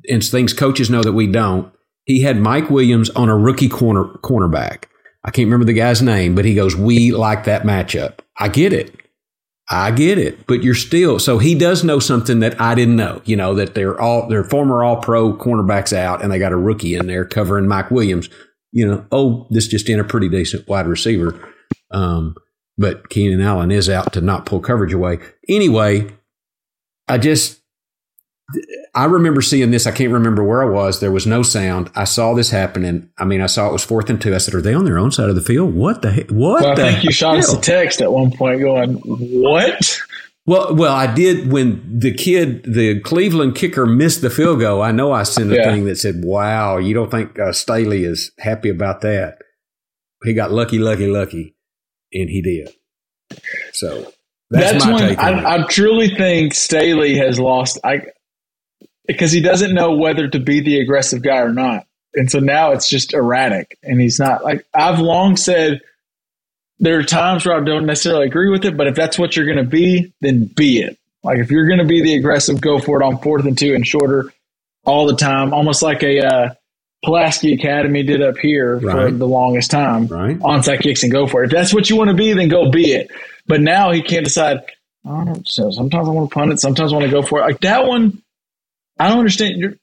[0.10, 1.74] and things coaches know that we don't.
[2.12, 4.84] He had Mike Williams on a rookie corner cornerback.
[5.24, 8.74] I can't remember the guy's name, but he goes, "We like that matchup." I get
[8.74, 8.94] it.
[9.70, 13.22] I get it, but you're still so he does know something that I didn't know.
[13.24, 16.58] You know that they're all they're former All Pro cornerbacks out, and they got a
[16.58, 18.28] rookie in there covering Mike Williams.
[18.74, 21.40] You know, oh, this just in a pretty decent wide receiver.
[21.92, 22.36] Um,
[22.78, 25.20] but Keenan Allen is out to not pull coverage away.
[25.48, 26.10] Anyway,
[27.08, 27.61] I just
[28.94, 29.88] I remember seeing this.
[29.88, 31.00] I can't remember where I was.
[31.00, 31.90] There was no sound.
[31.96, 33.10] I saw this happening.
[33.18, 34.34] I mean, I saw it was fourth and two.
[34.36, 35.74] I said, "Are they on their own side of the field?
[35.74, 36.30] What the heck?
[36.30, 40.02] What Well, I think you shot us a text at one point going, "What?"
[40.48, 44.82] Well, well, I did when the kid, the Cleveland kicker, missed the field goal.
[44.82, 45.72] I know I sent a Yeah.
[45.72, 49.38] thing that said, "Wow, you don't think uh, Staley is happy about that?"
[50.26, 51.56] He got lucky, lucky, lucky,
[52.12, 52.70] and he did.
[53.74, 54.12] So
[54.50, 55.24] that's, That's, my when take.
[55.24, 55.46] on it.
[55.46, 57.80] I, I truly think Staley has lost.
[57.84, 58.02] I
[59.08, 62.72] because he doesn't know whether to be the aggressive guy or not, and so now
[62.72, 64.44] it's just erratic, and he's not.
[64.44, 65.82] Like I've long said,
[66.80, 69.46] there are times where I don't necessarily agree with it, but if that's what you're
[69.46, 70.98] going to be, then be it.
[71.24, 73.76] Like if you're going to be the aggressive, go for it on fourth and two
[73.76, 74.34] and shorter
[74.84, 76.54] all the time, almost like a uh,
[77.04, 80.08] Pulaski Academy did up here for the longest time.
[80.08, 80.38] Right.
[80.40, 81.48] Onside kicks and go for it.
[81.48, 83.12] If that's what you want to be, then go be it.
[83.48, 84.62] But now he can't decide.
[85.06, 86.60] I don't, so sometimes I want to punt it.
[86.60, 87.44] Sometimes I want to go for it.
[87.44, 88.22] Like that one,
[89.02, 89.58] I don't understand.
[89.60, 89.74] You're,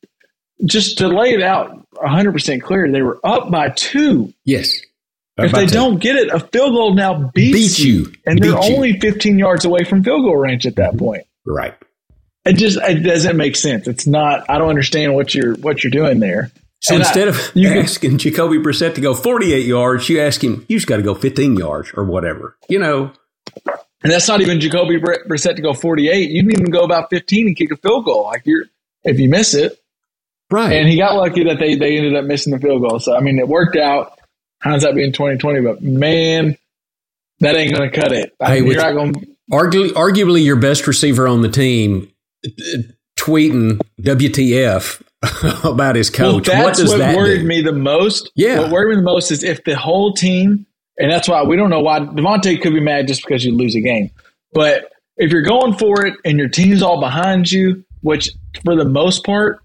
[0.65, 4.33] just to lay it out 100% clear, they were up by two.
[4.45, 4.81] yes.
[5.39, 8.13] if they to- don't get it, a field goal now beats Beat you.
[8.27, 11.05] And they're Beat only 15 yards away from field goal range at that mm-hmm.
[11.05, 11.27] point.
[11.47, 11.75] right.
[12.45, 13.87] It just it doesn't make sense.
[13.87, 14.49] It's not.
[14.49, 16.51] I don't understand what you're what you're doing there.
[16.81, 20.21] So And I- instead of you can- asking Jacoby Brissett to go 48 yards, you
[20.21, 22.57] ask him, you just got to go 15 yards or whatever.
[22.69, 23.13] You know,
[24.03, 26.31] And that's not even Jacoby Br- Brissett to go 48.
[26.31, 28.25] You can even go about 15 and kick a field goal.
[28.25, 28.65] Like you're,
[29.09, 29.79] if you miss it.
[30.51, 30.73] right?
[30.73, 32.99] And he got lucky that they, they ended up missing the field goal.
[33.01, 34.19] So, I mean, it worked out.
[34.61, 35.61] How's that being 2020?
[35.61, 36.57] But man,
[37.41, 38.35] That ain't going to cut it.
[38.41, 39.13] I Hey, mean, you're not going.
[39.15, 42.11] to Arguably, arguably your best receiver on the team
[43.19, 45.03] tweeting WTF
[45.65, 46.49] about his coach.
[46.49, 47.47] Well, what that's does what that worried do?
[47.47, 48.31] me the most.
[48.35, 48.61] Yeah.
[48.61, 50.67] What worried me the most is if the whole team,
[50.99, 53.75] and that's why we don't know why Davante could be mad just because you lose
[53.75, 54.11] a game.
[54.53, 58.31] But if you're going for it and your team's all behind you, which
[58.65, 59.61] for the most part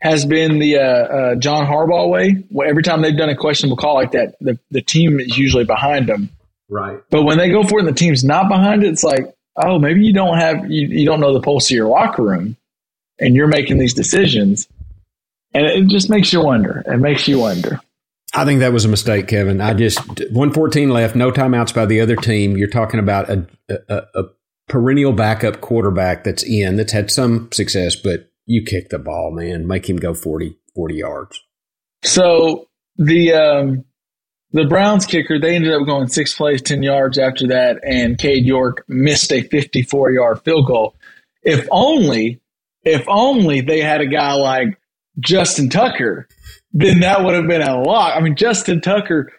[0.00, 3.76] has been the uh, uh, John Harbaugh way, where every time they've done a questionable
[3.76, 6.28] call like that, the, the team is usually behind them.
[6.68, 6.98] Right.
[7.10, 9.78] But when they go for it and the team's not behind it, it's like, oh,
[9.78, 12.56] maybe you don't have you, you don't know the pulse of your locker room,
[13.20, 14.68] and you're making these decisions,
[15.54, 16.82] and it just makes you wonder.
[16.86, 17.80] It makes you wonder.
[18.34, 19.60] I think that was a mistake, Kevin.
[19.60, 22.56] I just 114 left, no timeouts by the other team.
[22.56, 24.24] You're talking about a, a, a
[24.68, 29.66] perennial backup quarterback that's in, that's had some success, but you kick the ball, man.
[29.66, 31.40] Make him go 40, 40 yards.
[32.04, 33.84] So the um,
[34.52, 38.44] the Browns kicker they ended up going six plays, ten yards after that, and Cade
[38.44, 40.94] York missed a 54 yard field goal.
[41.42, 42.40] If only,
[42.84, 44.78] if only they had a guy like
[45.20, 46.28] Justin Tucker,
[46.72, 48.16] then that would have been a lot.
[48.16, 49.32] I mean, Justin Tucker.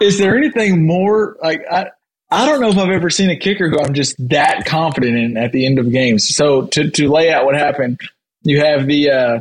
[0.00, 1.86] Is there anything more like I?
[2.30, 5.36] I don't know if I've ever seen a kicker who I'm just that confident in
[5.36, 6.34] at the end of games.
[6.34, 8.00] So to to lay out what happened,
[8.44, 9.40] you have the uh,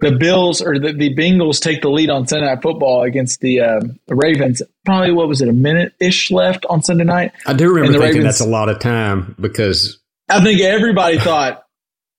[0.00, 3.60] the Bills or the, the Bengals take the lead on Sunday Night Football against the,
[3.60, 4.60] uh, the Ravens.
[4.84, 7.30] Probably what was it, a minute ish left on Sunday night?
[7.46, 11.64] I do remember thinking Ravens- that's a lot of time because I think everybody thought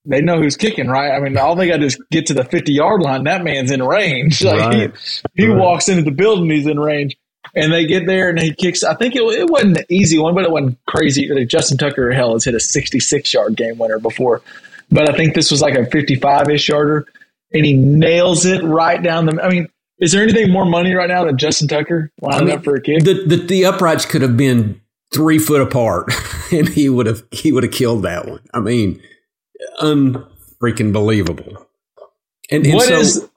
[0.05, 1.11] they know who's kicking, right?
[1.11, 3.25] I mean, all they got to do is get to the 50 yard line.
[3.25, 4.41] That man's in range.
[4.45, 4.91] Like Right.
[5.35, 5.57] he, he Right.
[5.59, 7.17] walks into the building, he's in range.
[7.55, 8.83] And they get there and he kicks.
[8.85, 11.29] I think it, it wasn't an easy one, but it wasn't crazy.
[11.45, 14.41] Justin Tucker, hell, has hit a 66 yard game winner before.
[14.93, 17.05] But I think this was like a 55 ish yarder.
[17.51, 19.39] And he nails it right down the.
[19.43, 19.67] I mean,
[19.99, 23.03] is there anything more money right now than Justin Tucker lining up for a kick?
[23.03, 24.81] the, the the uprights could have been
[25.13, 26.11] three foot apart,
[26.51, 28.39] and he would have he would have killed that one.
[28.55, 29.01] I mean,
[29.79, 31.67] unfreaking believable.
[32.49, 33.29] And, and What so, is-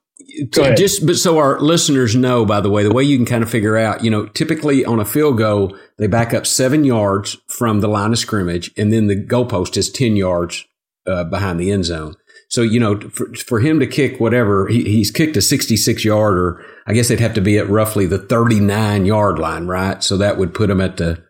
[0.76, 3.50] just but so our listeners know, by the way, the way you can kind of
[3.50, 7.80] figure out, you know, typically on a field goal, they back up seven yards from
[7.80, 10.66] the line of scrimmage, and then the goalpost is ten yards
[11.06, 12.16] uh, behind the end zone.
[12.48, 16.64] So you know, for, for him to kick whatever he, he's kicked a sixty-six yarder,
[16.86, 20.02] I guess they'd have to be at roughly the thirty-nine yard line, right?
[20.02, 21.24] So that would put him at the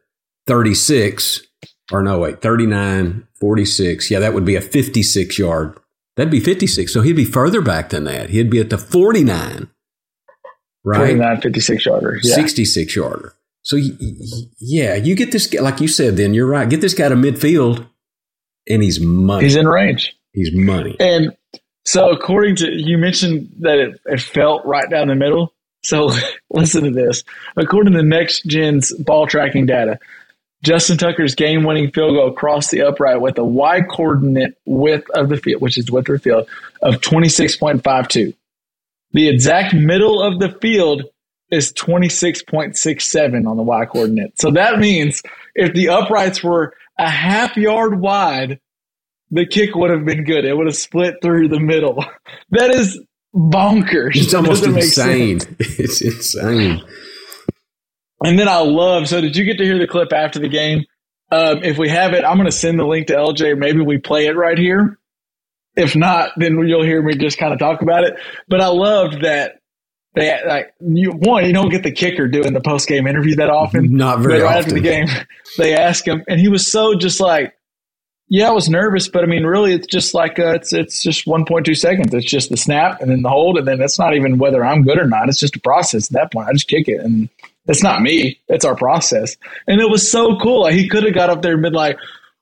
[0.46, 1.40] thirty-six,
[1.90, 4.10] or no, wait, 39, 46.
[4.10, 5.78] Yeah, that would be a fifty-six yard.
[6.16, 6.92] That'd be fifty-six.
[6.92, 8.30] So he'd be further back than that.
[8.30, 9.70] He'd be at the forty-nine,
[10.84, 10.98] right?
[10.98, 12.18] 49, 56 yarders.
[12.22, 12.34] Yeah.
[12.34, 13.34] 66 yarder.
[13.62, 13.76] So,
[14.60, 16.70] yeah, you get this guy, like you said, then you're right.
[16.70, 17.88] Get this guy to midfield,
[18.68, 19.44] and he's money.
[19.44, 20.16] He's in range.
[20.32, 20.96] He's money.
[21.00, 21.36] And
[21.84, 25.52] so, according to you mentioned that it, it felt right down the middle.
[25.82, 26.10] So,
[26.50, 27.22] listen to this.
[27.56, 29.98] According to Next Gen's ball tracking data,
[30.62, 35.28] Justin Tucker's game winning field goal across the upright with a Y coordinate width of
[35.28, 36.48] the field, which is width of the field,
[36.82, 38.34] of 26.52.
[39.12, 41.04] The exact middle of the field
[41.50, 44.40] is 26.67 on the Y coordinate.
[44.40, 45.22] So that means
[45.54, 48.60] if the uprights were a half yard wide,
[49.30, 50.44] the kick would have been good.
[50.44, 52.04] It would have split through the middle.
[52.50, 53.00] That is
[53.34, 54.14] bonkers.
[54.14, 55.40] It's almost insane.
[55.58, 56.80] It's insane.
[58.22, 59.08] And then I love.
[59.08, 60.84] So did you get to hear the clip after the game?
[61.32, 63.58] Um, if we have it, I'm going to send the link to LJ.
[63.58, 64.98] Maybe we play it right here.
[65.74, 68.14] If not, then you'll hear me just kind of talk about it.
[68.48, 69.56] But I loved that
[70.16, 71.44] they like you one.
[71.44, 73.94] You don't get the kicker doing the post game interview that often.
[73.94, 74.58] Not very right often.
[74.58, 75.06] after the game,
[75.58, 77.54] they ask him, and he was so just like,
[78.28, 81.26] "Yeah, I was nervous, but I mean, really, it's just like uh, it's it's just
[81.26, 82.14] 1.2 seconds.
[82.14, 84.84] It's just the snap and then the hold, and then it's not even whether I'm
[84.84, 85.28] good or not.
[85.28, 86.48] It's just a process at that point.
[86.48, 87.28] I just kick it, and
[87.66, 88.40] it's not me.
[88.48, 89.36] It's our process.
[89.66, 90.62] And it was so cool.
[90.62, 91.98] Like, he could have got up there and been like,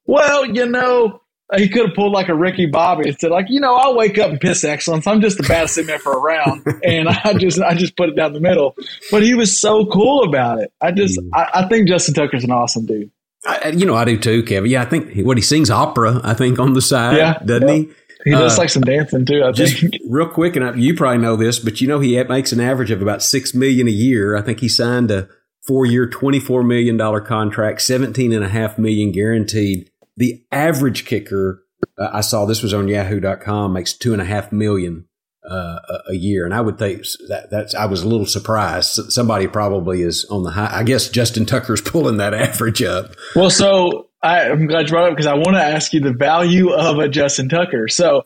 [0.06, 1.20] "Well, you know."
[1.56, 4.18] He could have pulled like a Ricky Bobby and said, like, you know, I'll wake
[4.18, 5.06] up and piss excellence.
[5.06, 6.62] I'm just the baddest in there for a round.
[6.84, 8.74] And I just I just put it down the middle.
[9.10, 10.72] But he was so cool about it.
[10.80, 13.10] I just I, I think Justin Tucker's an awesome dude.
[13.46, 14.70] I, you know, I do too, Kevin.
[14.70, 17.68] Yeah, I think he- what he sings opera, I think, on the side, Yeah, doesn't
[17.68, 17.74] yeah.
[17.74, 17.88] he?
[18.24, 19.94] He does Uh, like some dancing too, I Just think.
[20.08, 22.90] real quick, and I, you probably know this, but you know he makes an average
[22.90, 24.34] of about six million a year.
[24.36, 25.28] I think he signed a
[25.66, 29.90] four-year, twenty-four million dollar contract, seventeen and a half million guaranteed.
[30.16, 31.64] The average kicker,
[31.98, 35.06] uh, I saw this was on Yahoo.com, makes two and a half million
[35.48, 37.74] uh, a, year, and I would think that that's.
[37.74, 39.12] I was a little surprised.
[39.12, 40.70] Somebody probably is on the high.
[40.72, 43.14] I guess Justin Tucker's pulling that average up.
[43.36, 46.00] Well, so I, I'm glad you brought it up because I want to ask you
[46.00, 47.88] the value of a Justin Tucker.
[47.88, 48.24] So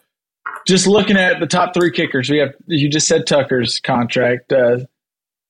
[0.66, 4.52] just looking at the top three kickers, we have you just said Tucker's contract.
[4.52, 4.80] Uh,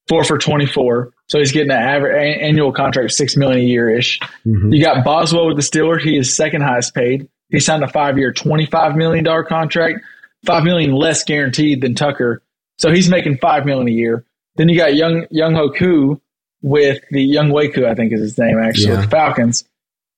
[0.08, 1.12] four for 24.
[1.28, 4.18] So he's getting an average annual contract of six million a year ish.
[4.46, 4.72] Mm-hmm.
[4.72, 6.00] You got Boswell with the Steelers.
[6.00, 7.28] He is second highest paid.
[7.50, 10.00] He signed a five year, $25 million contract,
[10.44, 12.42] five million less guaranteed than Tucker.
[12.78, 14.24] So he's making five million a year.
[14.56, 16.20] Then you got Young Younghoe Koo
[16.62, 18.96] with the young Koo, I think is his name actually, yeah.
[18.96, 19.64] with the Falcons.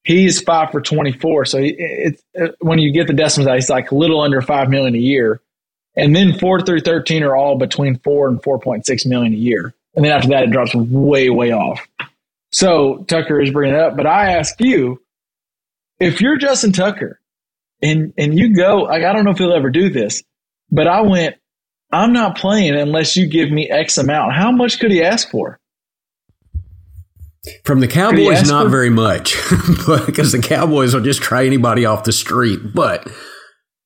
[0.03, 1.44] He's five for 24.
[1.44, 4.40] So he, it's it, when you get the decimals out, he's like a little under
[4.40, 5.40] five million a year.
[5.96, 9.74] And then four through 13 are all between four and 4.6 million a year.
[9.94, 11.87] And then after that, it drops way, way off.
[12.53, 13.96] So Tucker is bringing it up.
[13.96, 15.00] But I ask you,
[15.98, 17.20] if you're Justin Tucker
[17.83, 20.22] and, and you go, like, I don't know if he'll ever do this,
[20.70, 21.37] but I went,
[21.92, 24.33] I'm not playing unless you give me X amount.
[24.35, 25.59] How much could he ask for?
[27.64, 29.35] From the Cowboys, not for- very much,
[30.07, 32.61] because the Cowboys will just try anybody off the street.
[32.74, 33.09] But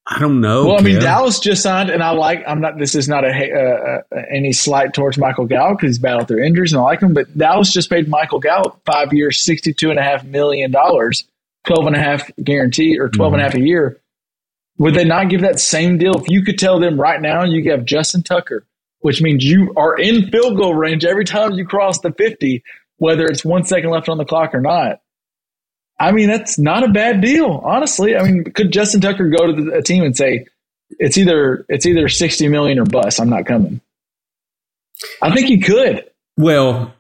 [0.07, 0.67] I don't know.
[0.67, 2.45] Well, I mean, Dallas just signed, and I like.
[2.47, 2.79] I'm not.
[2.79, 6.45] This is not a uh, uh, any slight towards Michael Gallup because he's battled through
[6.45, 7.15] injuries, and I like him.
[7.15, 11.25] But Dallas just paid Michael Gallup five years, sixty-two and a half million dollars,
[11.67, 13.35] twelve and a half guarantee, or 12 mm-hmm.
[13.35, 13.99] and a half a year.
[14.77, 17.71] Would they not give that same deal if you could tell them right now you
[17.71, 18.67] have Justin Tucker,
[19.01, 22.63] which means you are in field goal range every time you cross the fifty,
[22.99, 25.01] whether it's one second left on the clock or not?
[25.99, 28.17] I mean, that's not a bad deal, honestly.
[28.17, 30.47] I mean, could Justin Tucker go to the, a team and say,
[30.99, 33.21] "It's either it's either sixty million or bust.
[33.21, 33.81] I'm not coming."
[35.23, 36.05] I think he could.
[36.37, 36.93] Well,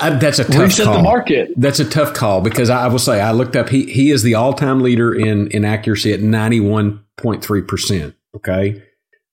[0.00, 0.96] I, that's a tough Reset call.
[0.96, 1.52] the market.
[1.56, 3.68] That's a tough call because I, I will say I looked up.
[3.68, 7.62] He he is the all time leader in in accuracy at ninety one point three
[7.62, 8.14] percent.
[8.36, 8.82] Okay,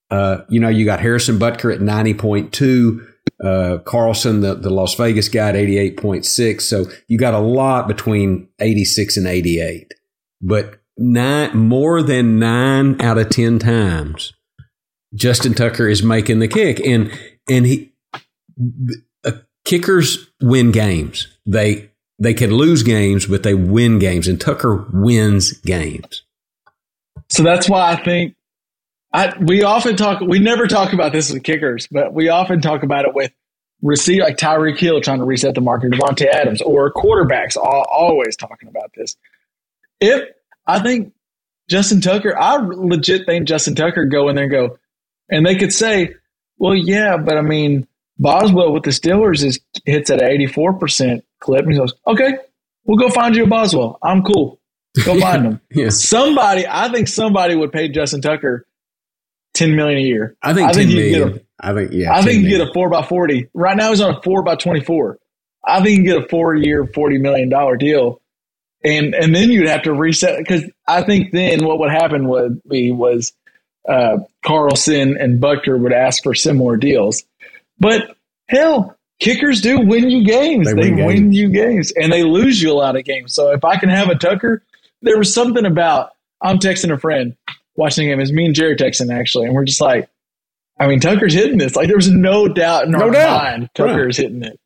[0.09, 3.07] uh, you know you got Harrison Butker at ninety point two.
[3.43, 6.61] Uh, Carlson, the, the Las Vegas guy at 88.6.
[6.61, 9.93] So you got a lot between 86 and 88.
[10.41, 14.33] But nine, more than nine out of 10 times,
[15.15, 16.79] Justin Tucker is making the kick.
[16.85, 17.11] And,
[17.49, 17.93] and he,
[19.25, 19.31] uh,
[19.65, 21.27] kickers win games.
[21.45, 24.27] They, they can lose games, but they win games.
[24.27, 26.23] And Tucker wins games.
[27.29, 28.35] So that's why I think
[29.13, 32.83] I, we often talk, we never talk about this with kickers, but we often talk
[32.83, 33.31] about it with
[33.81, 38.35] receive like Tyreek Hill trying to reset the market, Davante Adams, or quarterbacks all, always
[38.35, 39.17] talking about this.
[39.99, 40.29] If
[40.65, 41.13] I think
[41.69, 44.77] Justin Tucker, I legit think Justin Tucker go in there and go,
[45.29, 46.15] and they could say,
[46.57, 47.87] well, yeah, but I mean,
[48.19, 51.63] Boswell with the Steelers is hits at an 84% clip.
[51.63, 52.33] And he goes, okay,
[52.85, 53.97] we'll go find you a Boswell.
[54.03, 54.59] I'm cool.
[55.05, 55.61] Go find him.
[55.71, 55.89] yeah.
[55.89, 58.67] Somebody, I think somebody would pay Justin Tucker
[59.53, 60.35] ten million a year.
[60.41, 62.13] I think, I think you get a, I think yeah.
[62.13, 63.49] I think you get a four by forty.
[63.53, 65.19] Right now he's on a four by twenty four.
[65.65, 68.21] I think you get a four year, forty million dollar deal,
[68.83, 72.61] and and then you'd have to reset because I think then what would happen would
[72.67, 73.33] be was
[73.87, 77.23] uh, Carlson and Butker would ask for similar deals,
[77.79, 78.15] but
[78.47, 80.67] hell, kickers do win you games.
[80.67, 81.35] They, they win, win games.
[81.35, 83.33] you games, and they lose you a lot of games.
[83.33, 84.63] So if I can have a Tucker,
[85.01, 86.11] there was something about
[86.41, 87.35] I'm texting a friend
[87.75, 90.09] watching him as me and Jerry Texan actually, and we're just like,
[90.79, 91.75] I mean, Tucker's hitting this.
[91.75, 93.43] Like there was no doubt in no our doubt.
[93.43, 94.25] mind Tucker's right.
[94.25, 94.59] hitting it.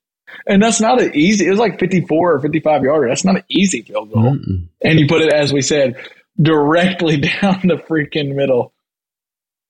[0.47, 1.47] And that's not an easy.
[1.47, 3.07] It was like fifty-four or fifty-five yarder.
[3.07, 4.35] That's not an easy field goal.
[4.35, 4.67] Mm-mm.
[4.81, 5.95] And you put it, as we said,
[6.39, 8.73] directly down the freaking middle.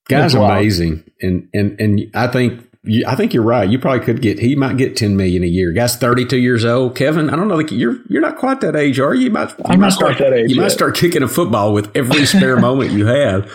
[0.07, 2.67] Guy's amazing, and and and I think
[3.07, 3.69] I think you're right.
[3.69, 4.39] You probably could get.
[4.39, 5.71] He might get ten million a year.
[5.71, 6.95] Guy's thirty two years old.
[6.95, 7.55] Kevin, I don't know.
[7.55, 9.25] Like you're you're not quite that age, are you?
[9.25, 9.49] You might.
[9.49, 10.49] You I'm might start that age.
[10.49, 10.61] You yet.
[10.63, 13.51] might start kicking a football with every spare moment you have.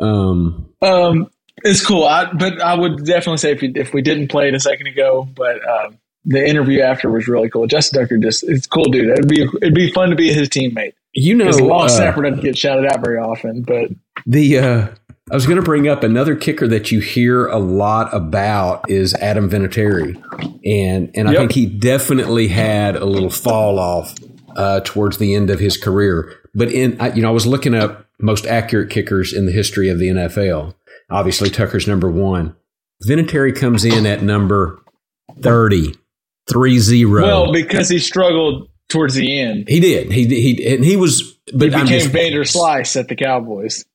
[0.00, 2.04] Um, um, it's cool.
[2.04, 4.86] I, but I would definitely say if you, if we didn't play it a second
[4.88, 7.66] ago, but um, the interview after was really cool.
[7.66, 9.10] Justin Tucker just it's cool, dude.
[9.10, 10.94] It'd be it'd be fun to be his teammate.
[11.12, 13.90] You know, long uh, snapper doesn't get shouted out very often, but
[14.26, 14.58] the.
[14.58, 14.88] Uh,
[15.30, 19.14] I was going to bring up another kicker that you hear a lot about is
[19.14, 20.22] Adam Vinatieri,
[20.66, 21.40] and and I yep.
[21.40, 24.14] think he definitely had a little fall off
[24.54, 26.30] uh, towards the end of his career.
[26.54, 29.98] But in you know, I was looking up most accurate kickers in the history of
[29.98, 30.74] the NFL.
[31.10, 32.54] Obviously, Tucker's number one.
[33.08, 34.78] Vinatieri comes in at number
[35.40, 35.94] 30,
[36.50, 37.22] 3 0.
[37.22, 39.68] Well, because he struggled towards the end.
[39.68, 40.12] He did.
[40.12, 41.38] He he and he was.
[41.54, 43.86] But he became just, Vander Slice at the Cowboys.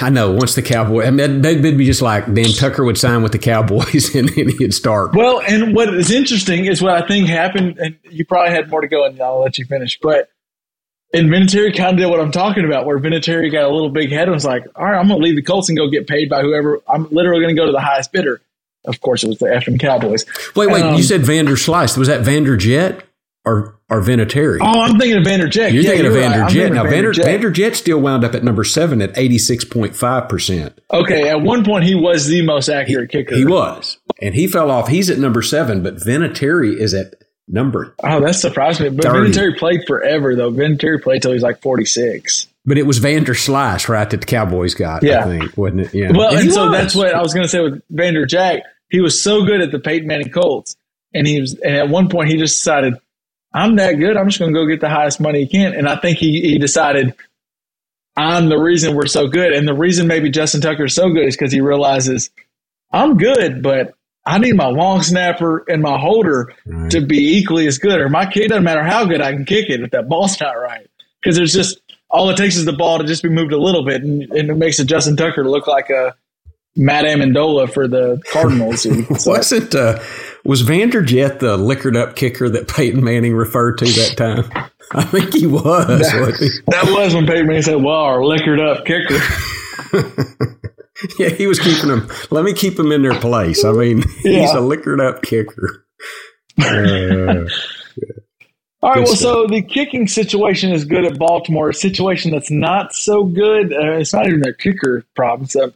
[0.00, 0.30] I know.
[0.30, 3.38] Once the Cowboys, I mean, they'd be just like then Tucker would sign with the
[3.38, 5.14] Cowboys and then he'd start.
[5.14, 8.80] Well, and what is interesting is what I think happened, and you probably had more
[8.80, 9.98] to go, and I'll let you finish.
[10.00, 10.28] But
[11.12, 14.10] and Vinatieri kind of did what I'm talking about, where Vinatieri got a little big
[14.10, 16.06] head and was like, "All right, I'm going to leave the Colts and go get
[16.06, 16.80] paid by whoever.
[16.88, 18.40] I'm literally going to go to the highest bidder."
[18.86, 20.24] Of course, it was the effing Cowboys.
[20.56, 21.96] Wait, wait, um, you said Vander Slice.
[21.96, 23.02] Was that Vanderjagt?
[23.44, 24.58] Or or Vinatieri.
[24.60, 25.72] Oh, I'm thinking of Vanderjagt.
[25.72, 26.30] You're yeah, thinking of you're right.
[26.32, 26.52] I'm Vanderjagt.
[26.52, 27.12] thinking Now, of Vander.
[27.12, 30.72] Vanderjagt still wound up at number seven at 86.5%.
[30.92, 33.34] Okay, at one point he was the most accurate kicker.
[33.34, 33.98] He was.
[34.20, 34.88] And he fell off.
[34.88, 37.14] He's at number seven, but Vinatieri is at
[37.48, 37.94] number.
[38.04, 38.90] Oh, that surprised me.
[38.90, 39.30] But 30.
[39.32, 40.50] Vinatieri played forever, though.
[40.52, 42.46] Vinatieri played till he was like 46.
[42.66, 45.20] But it was Vander Slice, right, that the Cowboys got, Yeah.
[45.20, 45.94] I think, wasn't it?
[45.94, 46.12] Yeah.
[46.14, 46.76] Well, and, he so was.
[46.76, 48.60] that's what I was going to say with Vanderjagt.
[48.90, 50.76] He was so good at the Peyton Manning Colts,
[51.14, 51.54] and he was.
[51.54, 52.94] And at one point, he just decided,
[53.52, 54.16] "I'm that good.
[54.16, 56.40] I'm just going to go get the highest money he can." And I think he
[56.40, 57.14] he decided,
[58.16, 61.26] "I'm the reason we're so good." And the reason maybe Justin Tucker is so good
[61.26, 62.30] is because he realizes,
[62.92, 63.94] "I'm good, but."
[64.26, 66.90] I need my long snapper and my holder Right.
[66.90, 69.70] to be equally as good, or my kid doesn't matter how good I can kick
[69.70, 70.86] it if that ball's not right.
[71.22, 71.80] Because there's just
[72.10, 74.50] all it takes is the ball to just be moved a little bit, and, and
[74.50, 76.14] it makes a Justin Tucker look like a
[76.76, 78.82] Matt Ammendola for the Cardinals.
[79.18, 79.98] So- Wasn't uh,
[80.50, 84.68] was Vanderjagt the liquored up kicker that Peyton Manning referred to that time?
[84.90, 85.62] I think he was.
[85.62, 86.48] wasn't he?
[86.66, 89.16] that was when Peyton Manning said, "Wow, our liquored up kicker."
[91.18, 92.10] Yeah, he was keeping them.
[92.30, 93.64] Let me keep them in their place.
[93.64, 95.86] I mean, he's a liquored up kicker.
[96.60, 97.48] Uh, All right, Good
[98.82, 99.18] well, stuff.
[99.18, 101.70] so the kicking situation is good at Baltimore.
[101.70, 103.72] A situation that's not so good.
[103.72, 105.48] Uh, it's not even their kicker problem.
[105.48, 105.72] So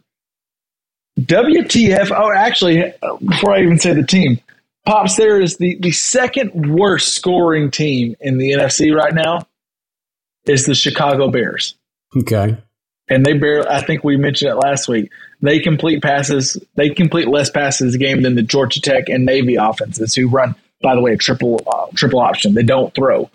[1.20, 2.10] WTF?
[2.10, 2.92] Oh, actually,
[3.26, 4.38] before I even say the team,
[4.86, 9.46] Pops, there is the the second worst scoring team in the NFC right now
[10.46, 11.74] is the Chicago Bears.
[12.16, 12.56] okay.
[13.08, 13.66] and they barely.
[13.68, 15.10] I think we mentioned it last week.
[15.40, 16.58] They complete passes.
[16.74, 20.54] They complete less passes a game than the Georgia Tech and Navy offenses, who run,
[20.82, 22.54] by the way, a triple uh, triple option.
[22.54, 23.30] They don't throw.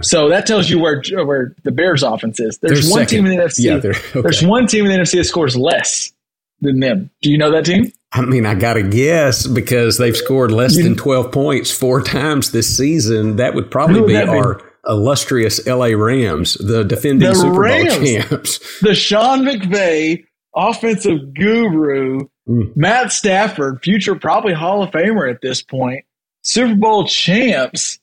[0.00, 2.58] So that tells you where where the Bears' offense is.
[2.58, 3.24] There's They're one second.
[3.24, 3.64] team in the NFC.
[3.64, 4.20] Yeah, okay.
[4.22, 6.12] There's one team in the NFC that scores less
[6.60, 7.10] than them.
[7.22, 7.92] Do you know that team?
[8.12, 12.52] I mean, I got to guess because they've scored less than 12 points four times
[12.52, 13.36] this season.
[13.36, 14.30] That would probably would be that be?
[14.30, 18.60] our illustrious LA Rams, the defending The Super Bowl champs.
[18.82, 22.76] The Sean McVay offensive guru, Mm.
[22.76, 26.04] Matt Stafford, future probably Hall of Famer at this point,
[26.42, 27.98] Super Bowl champs,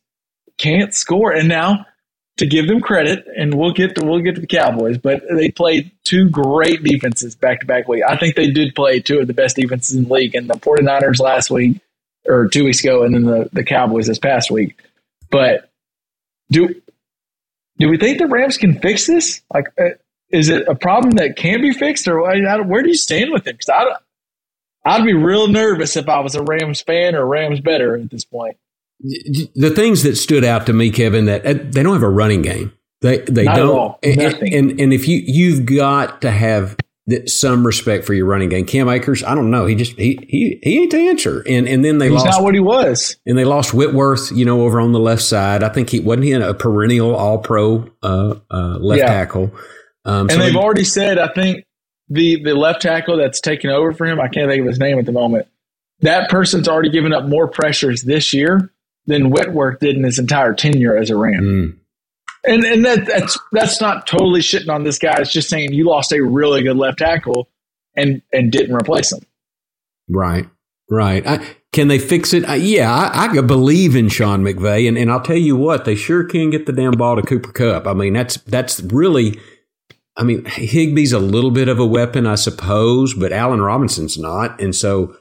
[0.57, 1.31] can't score.
[1.31, 1.85] And now
[2.37, 5.51] to give them credit, and we'll get to we'll get to the Cowboys, but they
[5.51, 8.03] played two great defenses back to back week.
[8.07, 10.55] I think they did play two of the best defenses in the league, and the
[10.55, 11.79] 49ers last week
[12.25, 14.79] or two weeks ago, and then the, the Cowboys this past week.
[15.29, 15.69] But
[16.49, 16.73] do
[17.77, 19.41] do we think the Rams can fix this?
[19.53, 19.95] Like, uh,
[20.29, 23.57] is it a problem that can be fixed, or where do you stand with it?
[23.57, 23.95] Because I,
[24.85, 28.25] I'd be real nervous if I was a Rams fan or Rams better at this
[28.25, 28.57] point.
[29.03, 32.41] The things that stood out to me, Kevin, that uh, they don't have a running
[32.41, 32.71] game.
[33.01, 33.97] They they Not don't.
[34.01, 34.21] And,
[34.53, 36.77] and and if you you've got to have
[37.07, 38.65] that some respect for your running game.
[38.65, 39.65] Cam Akers, I don't know.
[39.65, 41.43] He just he he he ain't the answer.
[41.45, 43.17] And and then they He's lost not what he was.
[43.25, 45.63] and they lost Whitworth, you know, over on the left side.
[45.63, 49.07] I think he wasn't he a perennial All Pro uh, uh, left Yeah.
[49.07, 49.51] tackle.
[50.05, 51.65] Um, And so they've they- already said, I think
[52.07, 54.97] the the left tackle that's taken over for him, I can't think of his name
[54.97, 55.47] at the moment.
[55.99, 58.71] That person's already given up more pressures this year
[59.05, 61.43] than Whitworth did in his entire tenure as a Ram.
[61.43, 61.77] Mm,
[62.45, 65.17] And and that, that's that's not totally shitting on this guy.
[65.19, 67.49] It's just saying you lost a really good left tackle
[67.95, 69.19] and and didn't replace him.
[70.09, 70.47] right,
[70.89, 71.25] right.
[71.27, 72.47] I, can they fix it?
[72.47, 75.95] Uh, yeah, I, I believe in Sean McVay, and, and I'll tell you what, they
[75.95, 77.87] sure can get the damn ball to Cooper Kupp.
[77.87, 79.39] I mean, that's that's really.
[80.15, 84.61] I mean, Higbee's a little bit of a weapon, I suppose, but Allen Robinson's not,
[84.61, 85.17] and so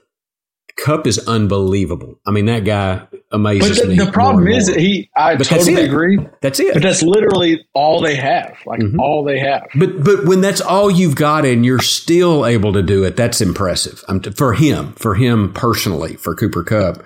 [0.79, 2.19] Kupp is unbelievable.
[2.27, 3.97] I mean, that guy But amazes the, me.
[3.97, 6.19] the problem is he I But totally agree.
[6.41, 6.75] that's it.
[6.75, 8.57] But that's literally all they have.
[8.67, 8.99] Like Mhm.
[8.99, 9.63] all they have.
[9.75, 13.41] But but when that's all you've got and you're still able to do it, that's
[13.41, 14.03] impressive.
[14.09, 17.03] Um, for him, for him personally, for Cooper Kupp.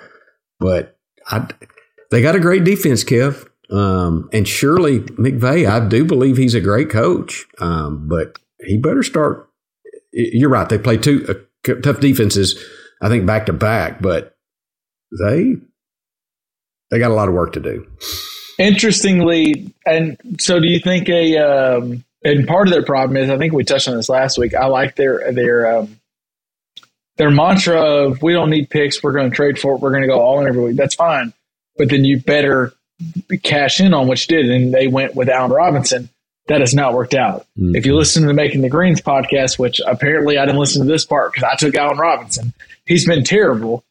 [0.61, 0.97] But
[1.29, 1.49] I,
[2.11, 3.47] they got a great defense, Kev.
[3.71, 7.45] Um, and surely McVay, I do believe he's a great coach.
[7.59, 9.49] Um, but he better start.
[10.13, 10.69] You're right.
[10.69, 12.63] They play two uh, tough defenses.
[13.01, 14.37] I think back to back, but
[15.19, 15.57] they
[16.91, 17.87] they got a lot of work to do.
[18.59, 23.39] Interestingly, and so do you think a um, and part of their problem is I
[23.39, 24.55] think we touched on this last week.
[24.55, 26.01] I like their their um,
[27.17, 30.03] their mantra of we don't need picks, we're going to trade for it, we're going
[30.03, 30.77] to go all in every week.
[30.77, 31.33] That's fine,
[31.77, 32.73] but then you better
[33.43, 34.51] cash in on what you did.
[34.51, 36.09] And they went with Allen Robinson.
[36.49, 37.45] That has not worked out.
[37.57, 40.93] If you listen to the Making the Greens podcast, which apparently I didn't listen to
[40.93, 42.53] this part because I took Allen Robinson,
[42.85, 43.85] he's been terrible,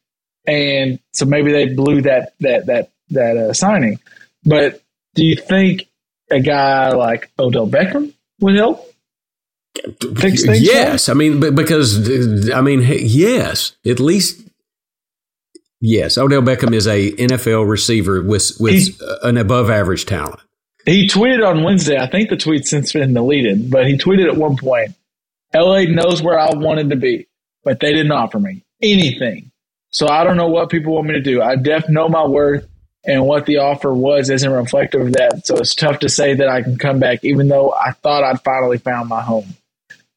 [0.46, 3.98] and so maybe they blew that that that that uh, signing.
[4.44, 4.82] But
[5.14, 5.86] do you think
[6.30, 8.82] a guy like Odell Beckham would help?
[10.16, 14.42] Fix things yes, I mean, because I mean, yes, at least
[15.80, 20.40] Yes, Odell Beckham is a NFL receiver with with He's- an above average talent.
[20.86, 21.98] He tweeted on Wednesday.
[21.98, 24.94] I think the tweet's since been deleted, but he tweeted at one point,
[25.52, 27.26] LA knows where I wanted to be,
[27.64, 29.50] but they didn't offer me anything.
[29.90, 31.42] So I don't know what people want me to do.
[31.42, 32.68] I def know my worth
[33.04, 35.46] and what the offer was isn't reflective of that.
[35.46, 38.42] So it's tough to say that I can come back, even though I thought I'd
[38.42, 39.46] finally found my home.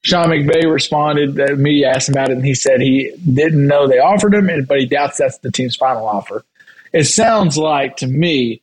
[0.01, 3.87] Sean McVay responded, the media asked him about it, and he said he didn't know
[3.87, 6.45] they offered him, but he doubts that's the team's final offer.
[6.93, 8.61] It sounds like to me,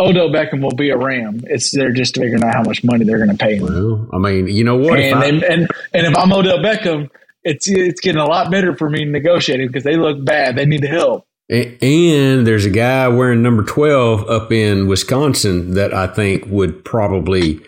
[0.00, 1.40] Odell Beckham will be a Ram.
[1.44, 3.64] It's they're just figuring out how much money they're going to pay him.
[3.66, 5.00] Well, I mean, you know what?
[5.00, 7.10] And, I- and and and if I'm Odell Beckham,
[7.44, 10.56] it's it's getting a lot better for me negotiating because they look bad.
[10.56, 11.24] They need help.
[11.50, 16.84] A- And there's a guy wearing number 12 up in Wisconsin that I think would
[16.84, 17.60] probably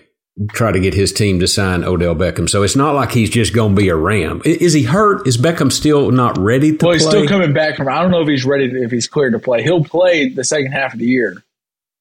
[0.52, 2.48] try to get his team to sign Odell Beckham.
[2.48, 4.40] So it's not like he's just going to be a Ram.
[4.44, 5.26] Is he hurt?
[5.26, 6.86] Is Beckham still not ready to play?
[6.88, 7.10] Well, he's play?
[7.10, 7.88] still coming back from.
[7.88, 8.68] I don't know if he's ready.
[8.70, 11.42] To, if he's cleared to play, he'll play the second half of the year.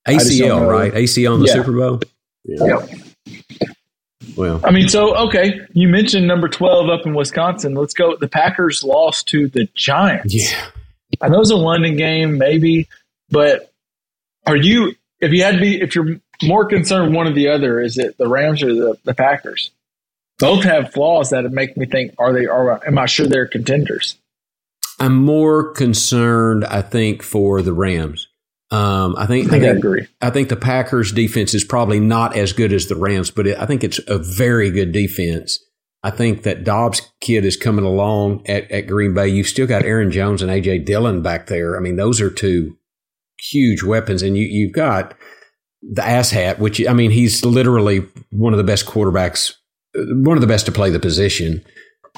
[0.08, 0.93] Just don't ACL, right?
[0.93, 1.54] ACL in the Yeah.
[1.54, 2.00] Super Bowl?
[2.45, 2.89] Yep.
[4.38, 7.74] Well, I mean, so okay, you mentioned number twelve up in Wisconsin.
[7.74, 8.16] Let's go.
[8.16, 10.34] The Packers lost to the Giants.
[10.34, 10.66] yeah.
[11.22, 12.88] I know it's a London game, maybe,
[13.30, 13.72] but
[14.45, 14.95] are you?
[15.20, 18.18] If you had to be, if you're more concerned one or the other, is it
[18.18, 19.72] the Rams or the, the Packers?
[20.38, 22.45] Both have flaws that make me think: Are they?
[22.45, 24.18] Are am I sure they're contenders?
[25.02, 28.29] I'm more concerned, I think, for the Rams.
[28.72, 30.08] Um, I think I think I agree.
[30.22, 33.58] I think the Packers defense is probably not as good as the Rams, but it,
[33.58, 35.60] I think it's a very good defense.
[36.04, 39.28] I think that Doubs kid is coming along at, at Green Bay.
[39.28, 41.76] You've still got Aaron Jones and AJ Dillon back there.
[41.76, 42.78] I mean, those are two
[43.52, 45.16] huge weapons, and you you've got
[45.82, 49.56] the ass hat, which I mean, he's literally one of the best quarterbacks,
[49.96, 51.64] one of the best to play the position.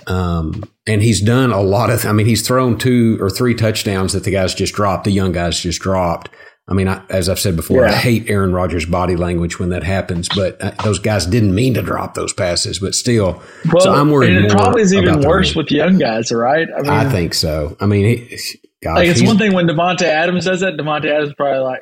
[0.08, 2.06] Um, and he's done a lot of.
[2.06, 5.04] I mean, he's thrown two or three touchdowns that the guys just dropped.
[5.04, 6.30] The young guys just dropped.
[6.68, 9.84] I mean, I, as I've said before, I hate Aaron Rodgers' body language when that
[9.84, 10.30] happens.
[10.30, 12.80] But uh, those guys didn't mean to drop those passes.
[12.80, 14.36] But still, Well, so I'm worried.
[14.38, 16.68] and it more probably is even worse with young guys, right?
[16.76, 17.76] I mean, I think so.
[17.82, 18.38] I mean, he,
[18.84, 20.74] gosh, like it's one thing when Davante Adams does that.
[20.78, 21.82] Davante Adams is probably like,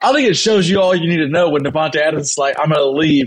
[0.00, 2.56] I think it shows you all you need to know when Davante Adams is like,
[2.58, 3.26] I'm going to leave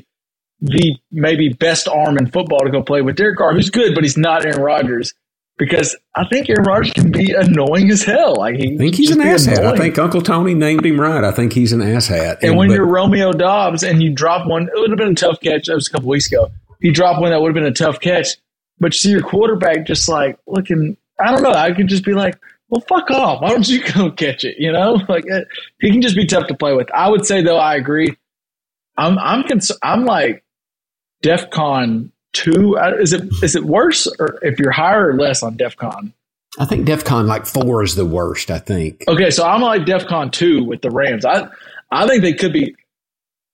[0.63, 4.03] the maybe best arm in football to go play with Derek Carr, who's good, but
[4.03, 5.13] he's not Aaron Rodgers.
[5.57, 8.37] Because I think Aaron Rodgers can be annoying as hell.
[8.37, 9.59] Like he I think he's an asshat.
[9.59, 11.23] I think Uncle Tony named him right.
[11.23, 12.37] I think he's an asshat.
[12.41, 15.15] And when but- you're Romeo Doubs and you drop one, it would have been a
[15.15, 15.67] tough catch.
[15.67, 16.49] That was a couple weeks ago.
[16.81, 18.29] He dropped one that would have been a tough catch,
[18.79, 20.97] but you see your quarterback just like looking.
[21.19, 21.51] I don't know.
[21.51, 22.35] I could just be like,
[22.69, 23.41] "Well, fuck off!
[23.41, 25.25] Why don't you go catch it?" You know, like
[25.79, 26.89] he can just be tough to play with.
[26.91, 28.17] I would say though, I agree.
[28.97, 30.42] I'm I'm cons- I'm like
[31.23, 32.77] DefCon two.
[32.77, 36.13] Uh, Is it is it worse or if you're higher or less on DEF CON?
[36.59, 38.51] I think DEF CON like four is the worst.
[38.51, 39.03] I think.
[39.07, 41.25] Okay, so I'm like DEF CON two with the Rams.
[41.25, 41.47] I
[41.91, 42.75] I think they could be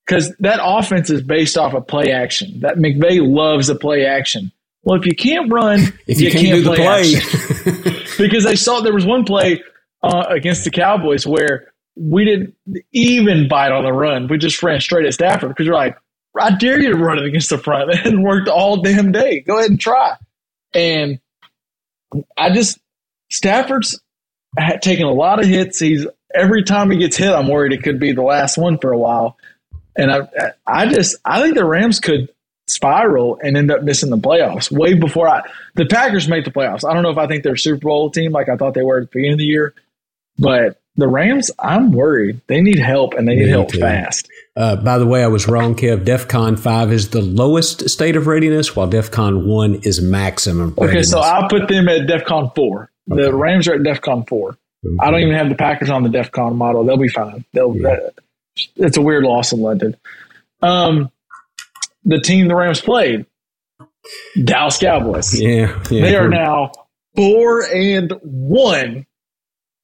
[0.06, 2.60] because that offense is based off of play action.
[2.60, 4.50] That McVay loves the play action.
[4.82, 8.94] Well, if you can't run, If you, can't, do the play, because they saw there
[8.94, 9.62] was one play
[10.02, 12.54] uh, against the Cowboys where we didn't
[12.92, 14.26] even bite on the run.
[14.26, 15.98] We just ran straight at Stafford because you're like,
[16.38, 17.90] I dare you to run it against the front.
[17.90, 19.40] It hadn't worked all damn day.
[19.40, 20.16] Go ahead and try.
[20.74, 21.18] And
[22.36, 22.78] I just
[23.30, 24.00] Stafford's
[24.80, 25.78] taken a lot of hits.
[25.78, 28.92] He's every time he gets hit, I'm worried it could be the last one for
[28.92, 29.36] a while.
[29.96, 30.28] And I,
[30.66, 32.28] I just, I think the Rams could
[32.68, 35.42] spiral and end up missing the playoffs way before I.
[35.74, 36.88] The Packers make the playoffs.
[36.88, 38.82] I don't know if I think they're a Super Bowl team like I thought they
[38.82, 39.74] were at the beginning of the year,
[40.38, 42.40] but the Rams, I'm worried.
[42.46, 43.80] They need help and they need Me help too.
[43.80, 44.28] fast.
[44.56, 46.04] Uh, by the way, I was wrong, Kev.
[46.04, 50.72] DefCon five is the lowest state of readiness, while DefCon one is maximum.
[50.76, 51.10] Okay, readiness.
[51.10, 52.90] so I'll put them at DEFCON four.
[53.10, 53.22] Okay.
[53.22, 54.56] The Rams are at DEFCON four.
[55.00, 56.84] I don't even have the Packers on the DEFCON model.
[56.84, 57.44] They'll be fine.
[57.52, 57.76] They'll.
[57.76, 57.82] Yeah.
[57.96, 58.14] that-
[58.76, 59.96] it's a weird loss in London.
[60.60, 61.10] Um,
[62.04, 63.24] the team the Rams played,
[64.44, 65.40] Dallas Cowboys.
[65.40, 66.72] yeah, yeah, They we're- now
[67.16, 69.06] four and one.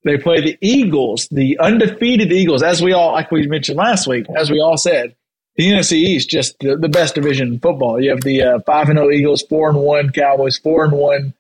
[0.07, 4.27] They play the Eagles, the undefeated Eagles, as we all like we mentioned last week,
[4.37, 5.17] as we all said.
[5.57, 8.01] The NFC East just the, the best division in football.
[8.01, 11.35] You have the uh, five and zero Eagles, four and one Cowboys, four and one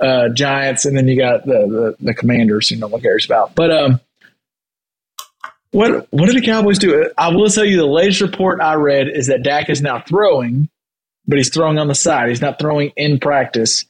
[0.00, 3.56] uh, Giants, and then you got the, the the Commanders, who no one cares about.
[3.56, 4.00] But um,
[5.72, 7.10] what what did the Cowboys do?
[7.18, 10.68] I will tell you the latest report I read is that Dak is now throwing,
[11.26, 12.28] but he's throwing on the side.
[12.28, 13.84] He's not throwing in practice.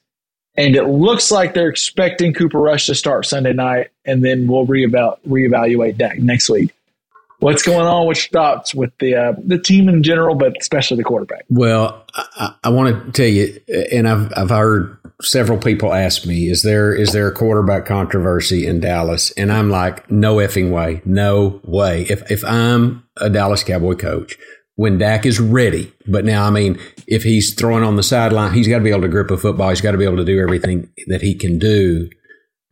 [0.56, 4.64] And it looks like they're expecting Cooper Rush to start Sunday night, and then we'll
[4.64, 6.72] reeval- reevaluate Dak next week.
[7.40, 8.06] What's going on?
[8.06, 11.44] What's your thoughts with the uh, the team in general, but especially the quarterback?
[11.50, 13.60] Well, I, I want to tell you,
[13.92, 18.66] and I've I've heard several people ask me, "Is there is there a quarterback controversy
[18.66, 23.62] in Dallas?" And I'm like, "No effing way, no way." If if I'm a Dallas
[23.62, 24.38] Cowboy coach,
[24.76, 28.68] when Dak is ready, but now I mean, if he's throwing on the sideline, he's
[28.68, 29.70] got to be able to grip a football.
[29.70, 32.08] He's got to be able to do everything that he can do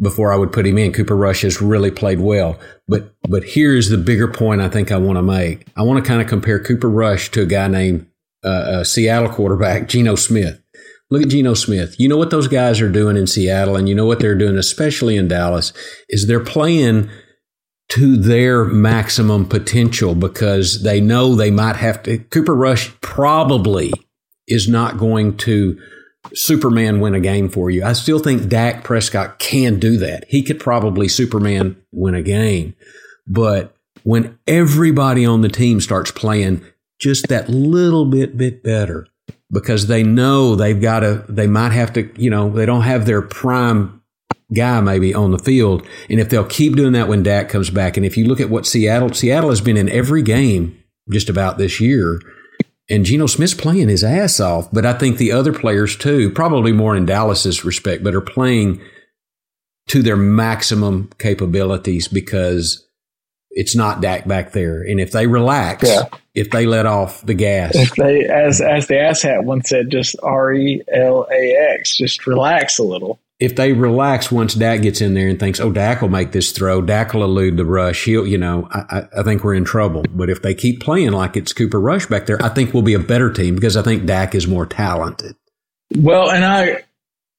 [0.01, 0.93] before I would put him in.
[0.93, 2.59] Cooper Rush has really played well.
[2.87, 5.67] But but here's the bigger point I think I want to make.
[5.77, 8.07] I want to kind of compare Cooper Rush to a guy named
[8.45, 10.61] uh, a Seattle quarterback, Geno Smith.
[11.11, 11.99] Look at Geno Smith.
[11.99, 14.57] You know what those guys are doing in Seattle, and you know what they're doing,
[14.57, 15.73] especially in Dallas,
[16.09, 17.11] is they're playing
[17.95, 22.19] to their maximum potential because they know they might have to.
[22.19, 23.93] Cooper Rush probably
[24.49, 25.81] is not going to
[26.33, 27.85] Superman win a game for you.
[27.85, 30.25] I still think Dak Prescott can do that.
[30.29, 32.75] He could probably Superman win a game.
[33.29, 36.65] But when everybody on the team starts playing
[37.01, 39.07] just that little bit bit better
[39.53, 43.07] because they know they've got to they might have to, you know, they don't have
[43.07, 44.03] their prime
[44.53, 45.87] guy maybe on the field.
[46.11, 48.51] And if they'll keep doing that when Dak comes back, and if you look at
[48.51, 52.21] what Seattle Seattle has been in every game just about this year,
[52.91, 54.71] and Geno Smith's playing his ass off.
[54.73, 58.81] But I think the other players too, probably more in Dallas's respect, but are playing
[59.89, 62.87] to their maximum capabilities because
[63.51, 64.83] it's not Dak back there.
[64.83, 66.05] And if they relax, yeah.
[66.35, 70.17] if they let off the gas, if they, as as the asshat once said, just
[70.23, 75.01] R E L A X, just relax a little if they relax once Dak gets
[75.01, 78.05] in there and thinks, oh, Dak will make this throw, Dak will elude the rush,
[78.05, 80.05] he'll, you know, I, I think we're in trouble.
[80.11, 82.95] But if they keep playing like it's Cooper Rush back there, I think we'll be
[82.95, 85.35] a better team because I think Dak is more talented.
[85.97, 86.85] Well, and I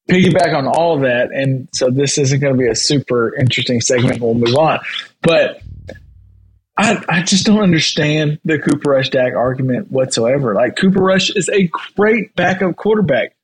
[0.08, 1.30] piggyback on all of that.
[1.32, 4.20] And so this isn't going to be a super interesting segment.
[4.20, 4.80] We'll move on.
[5.22, 5.60] But
[6.76, 10.54] I, I just don't understand the Cooper Rush Dak argument whatsoever.
[10.54, 13.35] Like Cooper Rush is a great backup quarterback.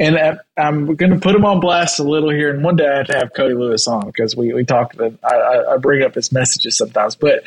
[0.00, 2.50] And uh, I'm going to put him on blast a little here.
[2.50, 5.74] And one day I have to have Cody Lewis on because we, we talked, I,
[5.74, 7.16] I bring up his messages sometimes.
[7.16, 7.42] But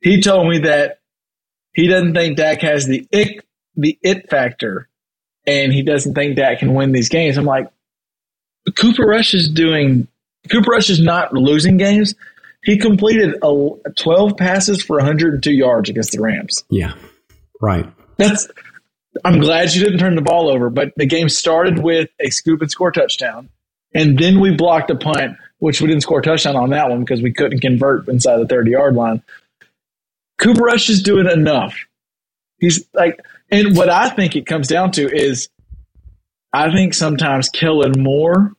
[0.00, 1.00] he told me that
[1.72, 3.44] he doesn't think Dak has the it,
[3.76, 4.88] the it factor
[5.46, 7.36] and he doesn't think Dak can win these games.
[7.36, 7.68] I'm like,
[8.76, 10.08] Cooper Rush is doing,
[10.50, 12.14] Cooper Rush is not losing games.
[12.64, 16.64] He completed a, 12 passes for 102 yards against the Rams.
[16.70, 16.94] Yeah,
[17.60, 17.86] right.
[18.18, 18.48] That's
[19.24, 22.62] I'm glad you didn't turn the ball over, but the game started with a scoop
[22.62, 23.48] and score touchdown.
[23.94, 27.00] And then we blocked a punt, which we didn't score a touchdown on that one
[27.00, 29.22] because we couldn't convert inside the 30 yard line.
[30.38, 31.76] Cooper Rush is doing enough.
[32.58, 35.48] He's like, and what I think it comes down to is
[36.52, 38.52] I think sometimes Kellen Moore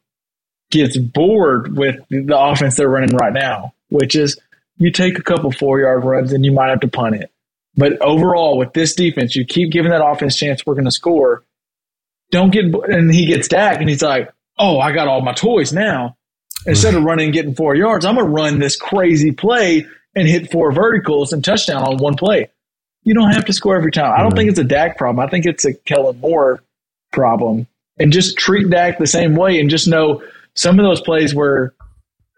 [0.71, 4.39] gets bored with the offense they're running right now, which is
[4.77, 7.31] you take a couple four yard runs and you might have to punt it.
[7.75, 10.65] But overall, with this defense, you keep giving that offense chance.
[10.65, 11.43] We're going to score.
[12.31, 15.73] Don't get and he gets Dak and he's like, "Oh, I got all my toys
[15.73, 16.15] now."
[16.65, 20.27] Instead of running and getting four yards, I'm going to run this crazy play and
[20.27, 22.49] hit four verticals and touchdown on one play.
[23.03, 24.13] You don't have to score every time.
[24.17, 25.25] I don't think it's a Dak problem.
[25.25, 26.63] I think it's a Kellen Moore
[27.11, 27.67] problem.
[27.99, 30.23] And just treat Dak the same way and just know
[30.55, 31.73] some of those plays where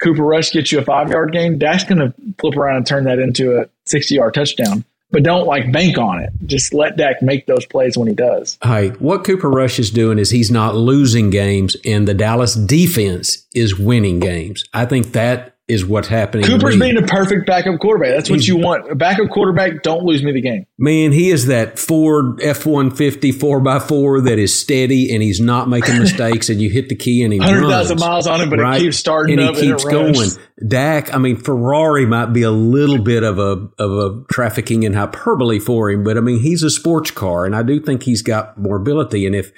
[0.02, 3.04] Cooper Rush gets you a five yard game, Dak's going to flip around and turn
[3.04, 6.30] that into a 60 yard touchdown but don't like bank on it.
[6.46, 8.58] Just let Dak make those plays when he does.
[8.64, 13.46] Hey, what Cooper Rush is doing is he's not losing games, and the Dallas defense
[13.54, 14.66] is winning games.
[14.74, 16.46] I think that is what's happening.
[16.46, 18.14] Cooper's being a perfect backup quarterback.
[18.14, 18.92] That's what He's, you want.
[18.92, 20.68] A backup quarterback, don't lose me the game.
[20.78, 25.98] Man, he is that Ford F 150 4x4 that is steady and he's not making
[25.98, 28.80] mistakes and you hit the key and he 100,000 miles on him, but right?
[28.80, 30.30] it keeps starting and he keeps going.
[30.68, 34.94] Dak, I mean, Ferrari might be a little bit of a, of a trafficking in
[34.94, 38.22] hyperbole for him, but I mean, he's a sports car and I do think he's
[38.22, 39.26] got more ability.
[39.26, 39.52] And if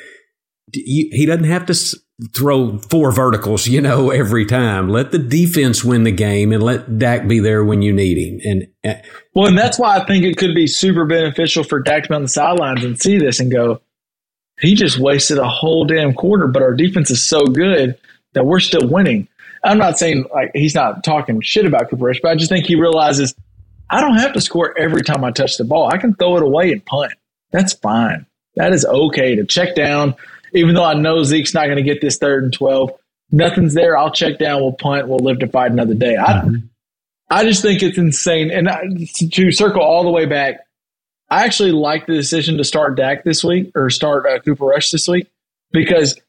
[0.71, 1.73] he doesn't have to
[2.35, 4.89] throw four verticals, you know, every time.
[4.89, 8.39] Let the defense win the game and let Dak be there when you need him.
[8.43, 9.01] And uh,
[9.33, 12.15] well, and that's why I think it could be super beneficial for Dak to be
[12.15, 13.81] on the sidelines and see this and go,
[14.59, 17.97] he just wasted a whole damn quarter, but our defense is so good
[18.33, 19.27] that we're still winning.
[19.63, 22.65] I'm not saying like he's not talking shit about Cooper Rush, but I just think
[22.65, 23.35] he realizes
[23.89, 25.89] I don't have to score every time I touch the ball.
[25.91, 27.13] I can throw it away and punt.
[27.51, 28.25] That's fine.
[28.55, 30.15] That is okay to check down
[30.53, 32.91] even though I know Zeke's not going to get this third and 12,
[33.31, 33.97] nothing's there.
[33.97, 34.61] I'll check down.
[34.61, 35.07] We'll punt.
[35.07, 36.15] We'll live to fight another day.
[36.17, 36.65] I, mm-hmm.
[37.29, 38.51] I just think it's insane.
[38.51, 38.83] And I,
[39.31, 40.61] to circle all the way back,
[41.29, 44.91] I actually like the decision to start Dak this week or start uh, Cooper Rush
[44.91, 45.27] this week
[45.71, 46.19] because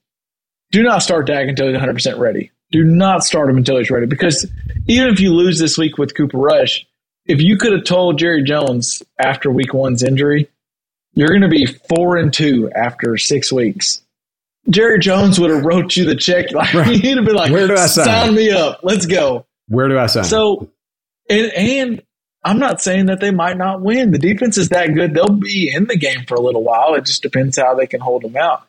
[0.73, 2.51] do not start Dak until he's 100% ready.
[2.71, 4.47] Do not start him until he's ready because
[4.87, 6.87] even if you lose this week with Cooper Rush,
[7.27, 10.49] if you could have told Jerry Jones after week one's injury,
[11.14, 14.03] you're going to be four and two after six weeks.
[14.71, 16.47] Jerry Jones would have wrote you the check.
[16.53, 16.97] Like, Right.
[16.97, 18.05] He'd have been like, Where do I sign?
[18.05, 18.81] sign me up.
[18.83, 19.47] Let's go.
[19.69, 20.25] Where do I sign?
[20.25, 20.71] So,
[21.29, 22.03] and, and
[22.45, 24.11] I'm not saying that they might not win.
[24.12, 26.95] The defense is that good; they'll be in the game for a little while.
[26.95, 28.62] It just depends how they can hold them out.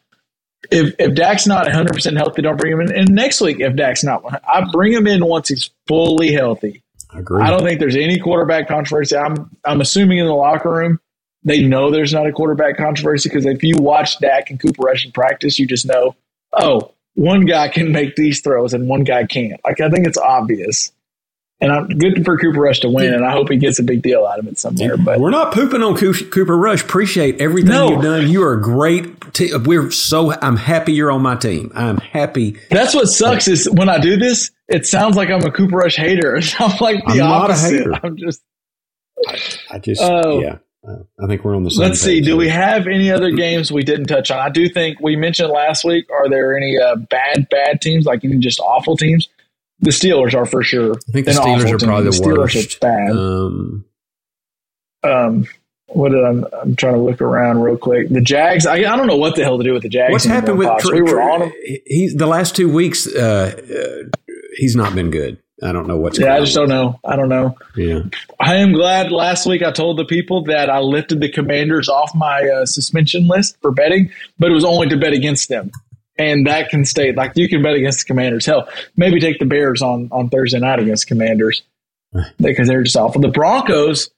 [0.71, 2.93] If if Dak's not 100 percent healthy, don't bring him in.
[2.93, 6.83] And next week, if Dak's not, I bring him in once he's fully healthy.
[7.11, 7.41] I agree.
[7.41, 9.15] I don't think there's any quarterback controversy.
[9.15, 10.99] I'm I'm assuming in the locker room
[11.43, 15.05] they know there's not a quarterback controversy because if you watch Dak and Cooper Rush
[15.05, 16.15] in practice, you just know,
[16.53, 19.59] oh, one guy can make these throws and one guy can't.
[19.63, 20.91] Like I think it's obvious.
[21.61, 24.01] And I'm good for Cooper Rush to win, and I hope he gets a big
[24.01, 24.95] deal out of it somewhere.
[24.95, 26.81] But We're not pooping on Cooper Rush.
[26.81, 27.89] Appreciate everything No.
[27.91, 28.29] you've done.
[28.29, 29.37] You are a great.
[29.67, 30.31] We're so.
[30.41, 31.69] I'm happy you're on my team.
[31.75, 32.55] I'm happy.
[32.69, 35.97] that's what sucks is when I do this, it sounds like I'm a Cooper Rush
[35.97, 36.37] hater.
[36.59, 37.87] I'm like the I'm opposite.
[38.03, 38.41] I'm just
[39.69, 40.01] I just.
[40.01, 40.39] Oh.
[40.39, 40.59] yeah.
[40.87, 41.87] I think we're on the same.
[41.87, 42.21] Let's see.
[42.21, 42.37] Do here.
[42.37, 44.39] we have any other games we didn't touch on?
[44.39, 46.09] I do think we mentioned last week.
[46.09, 49.27] Are there any uh, bad, bad teams, like any just awful teams?
[49.81, 50.93] The Steelers are for sure.
[50.93, 51.87] I think the Steelers are team.
[51.87, 52.75] probably the, Steelers worst.
[52.75, 53.11] are bad.
[53.11, 53.85] Um,
[55.03, 55.47] um,
[55.87, 58.09] what did I'm, I'm trying to look around real quick.
[58.09, 58.65] The Jags.
[58.65, 60.11] I, I don't know what the hell to do with the Jags.
[60.11, 60.69] what's happened with?
[60.79, 61.51] Tr- we were on them.
[61.85, 63.07] He's the last two weeks.
[63.07, 64.17] Uh, uh,
[64.55, 65.39] he's not been good.
[65.61, 66.19] I don't know what's.
[66.19, 66.67] Yeah, I just on.
[66.67, 66.99] don't know.
[67.03, 67.57] I don't know.
[67.75, 68.03] Yeah.
[68.39, 72.13] I am glad last week I told the people that I lifted the Commanders off
[72.15, 75.71] my uh, suspension list for betting, but it was only to bet against them.
[76.17, 78.45] And that can stay like you can bet against the Commanders.
[78.45, 81.63] Hell, maybe take the Bears on on Thursday night against Commanders
[82.39, 83.21] because they're just awful.
[83.21, 84.09] The Broncos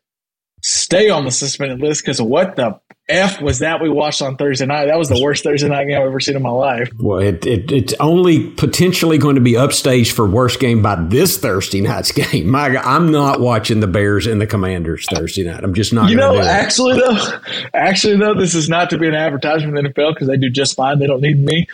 [0.62, 2.80] stay on the suspended list because what the
[3.10, 4.86] f was that we watched on Thursday night?
[4.86, 6.90] That was the worst Thursday night game I've ever seen in my life.
[6.98, 11.38] Well, it, it it's only potentially going to be upstaged for worst game by this
[11.38, 12.50] Thursday night's game.
[12.50, 15.64] My, God, I'm not watching the Bears and the Commanders Thursday night.
[15.64, 16.10] I'm just not.
[16.10, 17.40] You know, actually though,
[17.74, 20.50] actually though, this is not to be an advertisement of the NFL because they do
[20.50, 21.00] just fine.
[21.00, 21.68] They don't need me.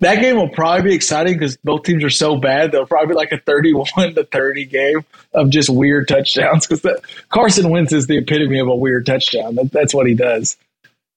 [0.00, 2.72] That game will probably be exciting because both teams are so bad.
[2.72, 6.66] They'll probably be like a thirty-one to thirty game of just weird touchdowns.
[6.66, 9.54] Because Carson Wentz is the epitome of a weird touchdown.
[9.54, 10.56] That, that's what he does.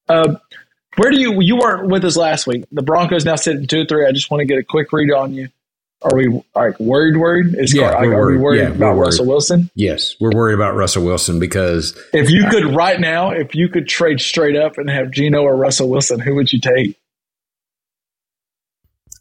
[0.07, 0.35] Uh,
[0.95, 2.65] where do you you weren't with us last week?
[2.71, 4.05] The Broncos now sitting two three.
[4.05, 5.49] I just want to get a quick read on you.
[6.03, 7.17] Are we like worried?
[7.17, 7.55] Worried?
[7.57, 8.39] Is Yeah, Car- are we worried.
[8.41, 9.25] worried Yeah, about we're Russell.
[9.25, 9.71] Wilson?
[9.73, 13.87] yes, we're worried about Russell Wilson because If you could right now, if you could
[13.87, 16.95] trade straight up and have Geno or Russell Wilson, who would you take?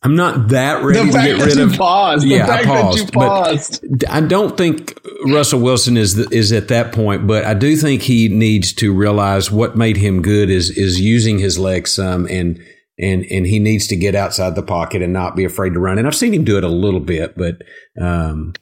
[0.07, 1.72] I'm not that ready the to get rid of.
[1.76, 2.24] paused.
[2.24, 4.96] Yeah, I paused, you but- I don't think
[5.26, 8.94] Russell Wilson is the, is at that point, but I do think he needs to
[8.94, 12.62] realize what made him good is is using his legs some and
[13.00, 15.98] and and he needs to get outside the pocket and not be afraid to run.
[15.98, 17.62] And I've seen him do it a little bit, but
[18.00, 18.52] um,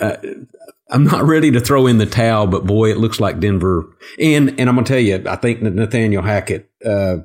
[0.00, 0.16] uh,
[0.88, 2.46] I'm not ready to throw in the towel.
[2.46, 3.84] But boy, it looks like Denver.
[4.18, 6.70] And and I'm gonna tell you, I think Nathaniel Hackett.
[6.82, 7.18] Uh,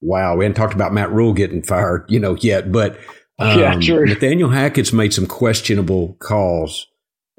[0.00, 2.98] wow, we hadn't talked about Matt Rhule getting fired, you know, yet, but.
[3.40, 4.04] Yeah, um, true.
[4.04, 6.88] Nathaniel Hackett's made some questionable calls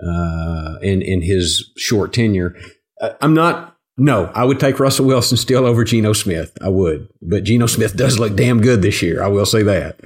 [0.01, 2.55] uh, in in his short tenure.
[3.01, 3.75] Uh, I'm not.
[3.97, 6.57] No, I would take Russell Wilson still over Geno Smith.
[6.61, 9.21] I would, but Geno Smith does look damn good this year.
[9.21, 9.99] I will say that.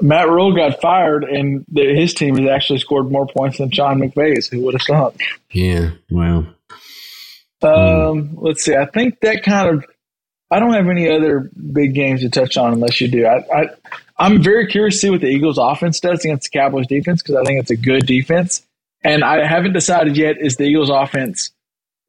[0.00, 4.00] Matt Rhule got fired, and the, his team has actually scored more points than Sean
[4.00, 4.48] McVay's.
[4.48, 5.16] Who would have thought?
[5.50, 5.90] Yeah.
[6.10, 6.54] Well.
[7.62, 8.76] Um, let's see.
[8.76, 9.84] I think that kind of.
[10.50, 13.26] I don't have any other big games to touch on unless you do.
[13.26, 13.68] I, I
[14.18, 17.36] I'm very curious to see what the Eagles' offense does against the Cowboys' defense because
[17.36, 18.66] I think it's a good defense,
[19.02, 21.50] and I haven't decided yet is the Eagles' offense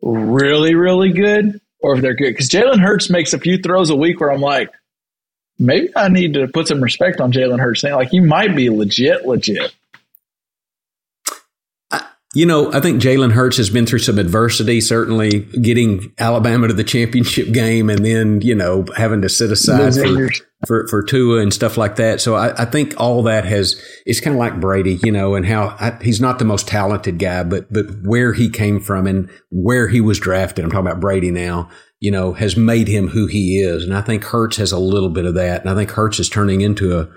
[0.01, 3.95] really really good or if they're good because Jalen Hurts makes a few throws a
[3.95, 4.71] week where I'm like,
[5.59, 7.83] maybe I need to put some respect on Jalen Hurts.
[7.83, 9.73] Like he might be legit, legit.
[12.33, 16.73] You know, I think Jalen Hurts has been through some adversity, certainly getting Alabama to
[16.73, 20.29] the championship game and then, you know, having to sit aside for,
[20.65, 22.21] for, for Tua and stuff like that.
[22.21, 23.75] So I, I think all that has,
[24.05, 27.19] it's kind of like Brady, you know, and how I, he's not the most talented
[27.19, 30.63] guy, but, but where he came from and where he was drafted.
[30.63, 31.69] I'm talking about Brady now,
[31.99, 33.83] you know, has made him who he is.
[33.83, 35.59] And I think Hurts has a little bit of that.
[35.61, 37.09] And I think Hurts is turning into a,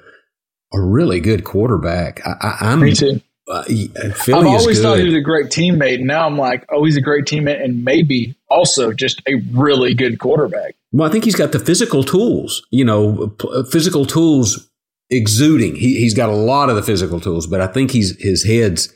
[0.77, 2.21] a really good quarterback.
[2.27, 3.21] I, I, I'm, Me too.
[3.49, 5.97] Uh, I've is always thought he was a great teammate.
[5.97, 9.95] and Now I'm like, oh, he's a great teammate and maybe also just a really
[9.95, 10.77] good quarterback.
[10.93, 14.71] Well, I think he's got the physical tools, you know, p- uh, physical tools
[15.11, 15.77] exuding.
[15.77, 18.93] He, he's got a lot of the physical tools, but I think he's his head's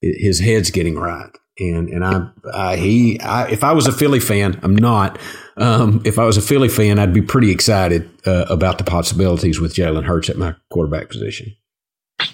[0.00, 1.30] his head's getting right.
[1.58, 5.18] And and I, I he I, if I was a Philly fan, I'm not.
[5.56, 9.60] Um, if I was a Philly fan, I'd be pretty excited uh, about the possibilities
[9.60, 11.54] with Jalen Hurts at my quarterback position.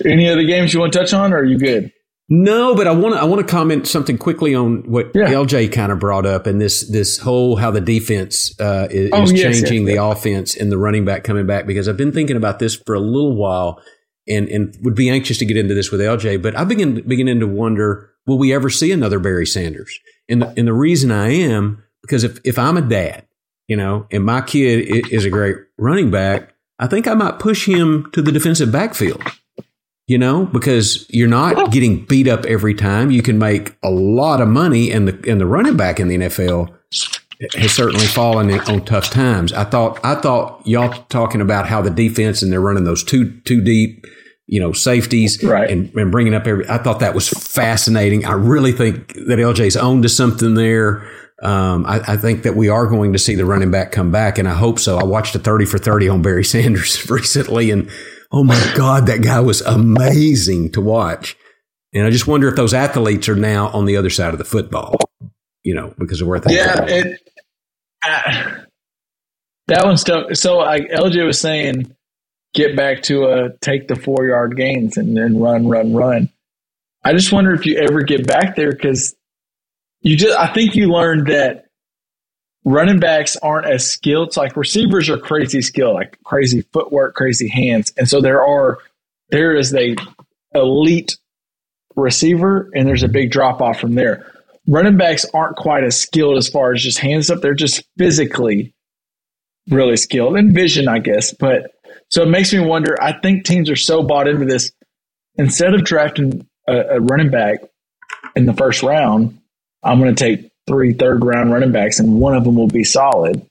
[0.04, 1.92] Any other games you want to touch on, or are you good?
[2.28, 5.28] No, but I want to I want to comment something quickly on what Yeah.
[5.30, 9.22] LJ kind of brought up and this this whole how the defense uh, is, Oh,
[9.22, 12.10] is yes, changing yes, the offense and the running back coming back because I've been
[12.10, 13.80] thinking about this for a little while
[14.26, 17.38] and and would be anxious to get into this with LJ, but I begin beginning
[17.40, 19.96] to wonder will we ever see another Barry Sanders?
[20.28, 23.24] And the, and the reason I am because if if I'm a dad,
[23.68, 27.66] you know, and my kid is a great running back, I think I might push
[27.68, 29.22] him to the defensive backfield
[30.06, 33.10] you know, because you're not getting beat up every time.
[33.10, 36.16] You can make a lot of money, and the and the running back in the
[36.16, 36.72] NFL
[37.54, 39.52] has certainly fallen in, on tough times.
[39.52, 43.40] I thought I thought y'all talking about how the defense and they're running those two
[43.40, 44.06] two deep,
[44.46, 45.68] you know, safeties Right.
[45.68, 46.68] and, and bringing up every.
[46.68, 48.24] I thought that was fascinating.
[48.24, 51.06] I really think that LJ's owned to something there.
[51.42, 54.38] Um, I, I think that we are going to see the running back come back,
[54.38, 54.96] and I hope so.
[54.96, 57.90] I watched a thirty for thirty on Barry Sanders recently, and
[58.32, 61.36] oh my God, that guy was amazing to watch.
[61.94, 64.44] And I just wonder if those athletes are now on the other side of the
[64.44, 65.10] football,
[65.64, 66.88] you know, because of where things Yeah, are.
[66.88, 67.20] it,
[68.04, 68.60] uh,
[69.68, 70.34] that one's tough.
[70.36, 71.94] So I, LJ was saying,
[72.54, 76.30] get back to a take the four yard gains and then run, run, run.
[77.04, 79.14] I just wonder if you ever get back there because
[80.02, 80.38] you just.
[80.38, 81.65] I think you learned that
[82.66, 84.34] running backs aren't as skilled.
[84.34, 88.78] So like receivers are crazy skilled, like crazy footwork, crazy hands, and so there are
[89.30, 89.96] there is a
[90.54, 91.16] elite
[91.94, 94.30] receiver, and there's a big drop off from there
[94.66, 97.40] running backs aren't quite as skilled as far as just hands up.
[97.40, 98.74] They're just physically
[99.68, 101.32] really skilled and vision, I guess.
[101.32, 101.72] But
[102.10, 103.00] so it makes me wonder.
[103.02, 104.72] I think teams are so bought into this.
[105.38, 107.58] Instead of drafting a, a running back
[108.34, 109.38] in the first round,
[109.82, 112.84] I'm going to take three third round running backs, and one of them will be
[112.84, 113.46] solid.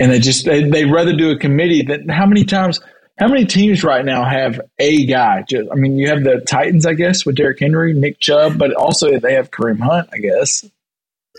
[0.00, 2.80] And they just they they rather do a committee that how many times
[3.18, 5.44] how many teams right now have a guy?
[5.48, 8.74] Just, I mean, you have the Titans, I guess, with Derrick Henry, Nick Chubb, but
[8.74, 10.64] also they have Kareem Hunt, I guess.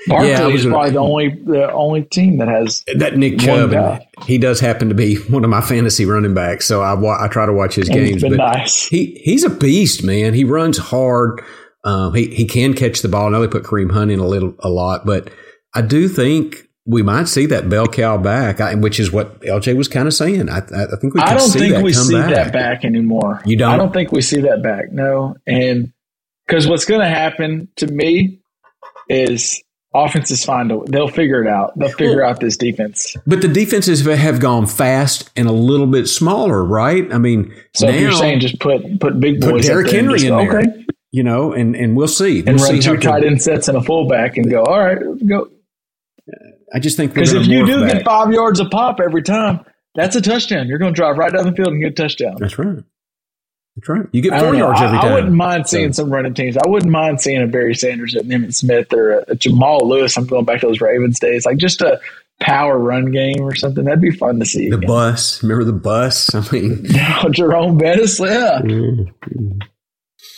[0.07, 2.83] Barkley Yeah, was is probably the only the only team that has.
[2.95, 6.81] That Nick Chubb, he does happen to be one of my fantasy running backs, so
[6.81, 8.21] I I try to watch his and games.
[8.21, 8.87] But nice.
[8.87, 10.33] he he's a beast, man.
[10.33, 11.43] He runs hard.
[11.83, 13.27] Um, he he can catch the ball.
[13.27, 15.29] I know they put Kareem Hunt in a little a lot, but
[15.75, 19.75] I do think we might see that bell cow back, I, which is what LJ
[19.77, 20.49] was kind of saying.
[20.49, 20.61] I I
[20.99, 21.21] think we.
[21.21, 22.29] Could I don't see think that we see back.
[22.33, 23.41] that back anymore.
[23.45, 23.71] You don't?
[23.71, 24.91] I don't think we see that back.
[24.91, 25.91] No, and
[26.47, 28.39] because what's going to happen to me
[29.09, 29.61] is
[29.93, 31.77] offenses find a, they'll figure it out.
[31.77, 33.15] They'll figure out this defense.
[33.27, 37.11] But the defenses have gone fast and a little bit smaller, right?
[37.13, 40.25] I mean, So now if you're saying just put put big boys, up Derrick Henry
[40.25, 40.59] in there.
[40.59, 42.39] okay, you know, and and we'll see.
[42.39, 44.63] and we'll run see two tight end sets and a fullback and go.
[44.63, 45.49] All right, go.
[46.73, 47.93] I just think Because if you do back.
[47.93, 49.63] get five yards a pop every time,
[49.95, 50.67] that's a touchdown.
[50.67, 52.35] You're going to drive right down the field and get a touchdown.
[52.39, 52.77] That's right.
[53.75, 54.05] That's right.
[54.11, 54.57] You get four know.
[54.57, 55.11] yards every time.
[55.11, 56.57] I wouldn't mind seeing So- some running teams.
[56.57, 60.17] I wouldn't mind seeing a Barry Sanders, a Emmitt Smith, or a, a Jamal Lewis.
[60.17, 61.99] I'm going back to those Ravens days, like just a
[62.39, 63.83] power run game or something.
[63.83, 64.69] That'd be fun to see.
[64.69, 64.87] the again.
[64.87, 65.43] bus.
[65.43, 66.33] Remember the bus?
[66.35, 66.85] I mean,
[67.31, 68.61] Jerome Bettis, yeah.
[68.63, 69.11] mm,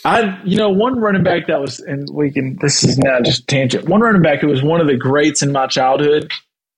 [0.06, 2.56] I, you know, one running back that was, and we can.
[2.60, 3.88] This is now just a tangent.
[3.88, 6.30] One running back who was one of the greats in my childhood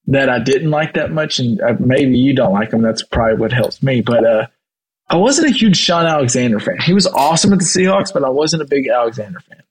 [0.07, 2.81] that I didn't like that much, and uh, maybe you don't like him.
[2.83, 4.01] That's probably what helps me.
[4.01, 4.47] But uh,
[5.09, 6.79] I wasn't a huge Shaun Alexander fan.
[6.81, 9.63] He was awesome at the Seahawks, but I wasn't a big Alexander fan.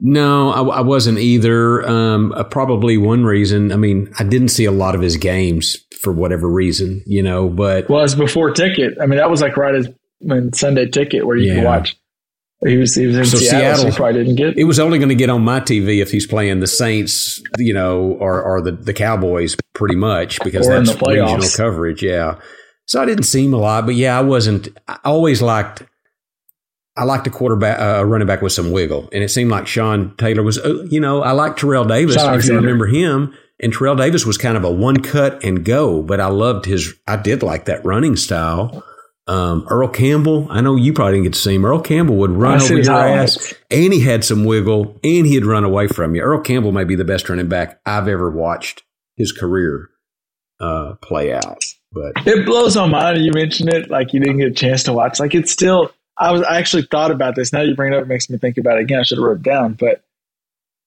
[0.00, 1.86] no, I, I wasn't either.
[1.88, 3.70] Um, uh, probably one reason.
[3.72, 7.48] I mean, I didn't see a lot of his games for whatever reason, you know.
[7.48, 8.98] But was before Ticket.
[9.00, 9.88] I mean, that was like right as
[10.20, 11.54] when Sunday Ticket, where you Yeah.
[11.56, 11.96] could watch.
[12.66, 14.58] He was he was in So Seattle, so Seattle- he probably didn't get.
[14.58, 17.72] it was only going to get on my TV if he's playing the Saints, you
[17.72, 22.02] know, or, or the, the Cowboys, pretty much because Or that's the regional coverage.
[22.02, 22.40] Yeah,
[22.86, 24.68] so I didn't see him a lot, but yeah, I wasn't.
[24.88, 25.84] I always liked.
[26.96, 29.68] I liked a quarterback, uh, a running back with some wiggle, and it seemed like
[29.68, 30.58] Sean Taylor was.
[30.58, 32.16] Uh, you know, I like Terrell Davis.
[32.16, 35.64] Sean if you remember him, and Terrell Davis was kind of a one cut and
[35.64, 36.92] go, but I loved his.
[37.06, 38.82] I did like that running style.
[39.28, 41.66] Um, Earl Campbell, I know you probably didn't get to see him.
[41.66, 45.44] Earl Campbell would run I over your ass, and he had some wiggle, and he'd
[45.44, 46.22] run away from you.
[46.22, 48.84] Earl Campbell may be the best running back I've ever watched
[49.16, 49.90] his career
[50.60, 51.62] uh, play out.
[51.92, 53.18] But It blows my mind.
[53.18, 55.20] You mentioned it, like you didn't get a chance to watch.
[55.20, 55.92] Like it's still.
[56.16, 56.42] I was.
[56.42, 57.52] I actually thought about this.
[57.52, 59.00] Now you bring it up, it makes me think about it again.
[59.00, 60.02] I should have wrote it down, but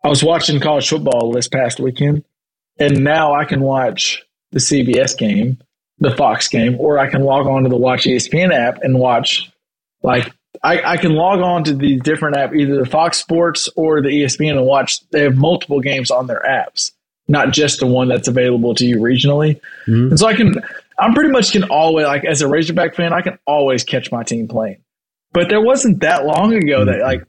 [0.03, 2.23] I was watching college football this past weekend,
[2.79, 5.59] and now I can watch the CBS game,
[6.01, 9.49] the Fox game, or I can log on to the Watch ESPN app and watch.
[10.03, 10.33] Like
[10.63, 14.09] I, I can log on to these different app, either the Fox Sports or the
[14.09, 15.07] ESPN, and watch.
[15.11, 16.91] They have multiple games on their apps,
[17.27, 19.61] not just the one that's available to you regionally.
[19.87, 20.09] Mm-hmm.
[20.09, 20.55] And so I can,
[20.97, 24.23] I'm pretty much can always like as a Razorback fan, I can always catch my
[24.23, 24.81] team playing.
[25.33, 27.03] But there wasn't that long ago that mm-hmm.
[27.03, 27.23] like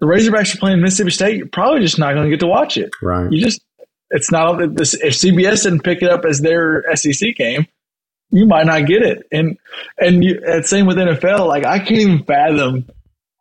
[0.00, 2.76] the Razorbacks are playing Mississippi State, you're probably just not going to get to watch
[2.76, 2.90] it.
[3.00, 3.32] Right.
[3.32, 3.62] You just
[4.10, 7.66] it's not if CBS didn't pick it up as their SEC game,
[8.34, 9.26] you might not get it.
[9.32, 9.56] And
[9.98, 11.46] and you and same with NFL.
[11.46, 12.88] Like I can't even fathom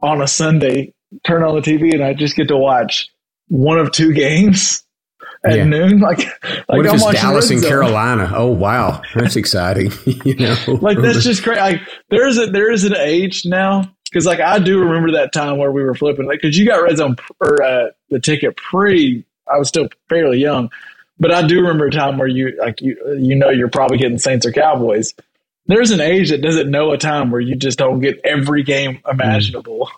[0.01, 0.93] on a Sunday
[1.25, 3.09] turn on the TV and I just get to watch
[3.47, 4.83] one of two games
[5.45, 5.65] at Yeah.
[5.65, 5.99] noon.
[5.99, 8.31] Like like what if I'm it's watching Dallas and Carolina?
[8.35, 9.91] Oh wow, that's exciting.
[10.25, 11.59] you know, Like that's just crazy.
[11.59, 15.33] Like there is a there is an age now because like I do remember that
[15.33, 18.55] time where we were flipping like because you got red zone or uh, the ticket
[18.57, 19.25] pre.
[19.53, 20.69] I was still fairly young,
[21.19, 24.17] but I do remember a time where you like you you know you're probably getting
[24.17, 25.13] Saints or Cowboys.
[25.65, 28.99] There's an age that doesn't know a time where you just don't get every game
[29.09, 29.89] imaginable.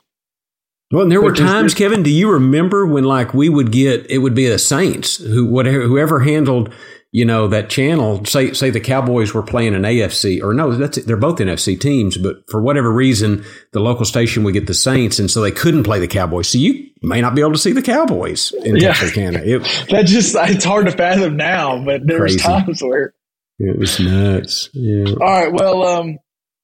[0.91, 2.03] Well, and there were times, Kevin.
[2.03, 5.81] Do you remember when, like, we would get it would be the Saints who whatever
[5.81, 6.71] whoever handled,
[7.15, 8.25] you know, that channel.
[8.25, 12.17] Say say the Cowboys were playing an AFC or no, that's they're both NFC teams,
[12.17, 15.83] but for whatever reason, the local station would get the Saints, and so they couldn't
[15.83, 16.49] play the Cowboys.
[16.49, 18.89] So you may not be able to see the Cowboys in Yeah.
[18.91, 19.39] Texarkana.
[19.45, 19.61] It,
[19.91, 22.39] That just it's hard to fathom now, but there's Crazy.
[22.39, 23.13] times where
[23.59, 24.69] it was nuts.
[24.73, 25.13] Yeah.
[25.13, 25.53] All right.
[25.53, 26.17] Well, um,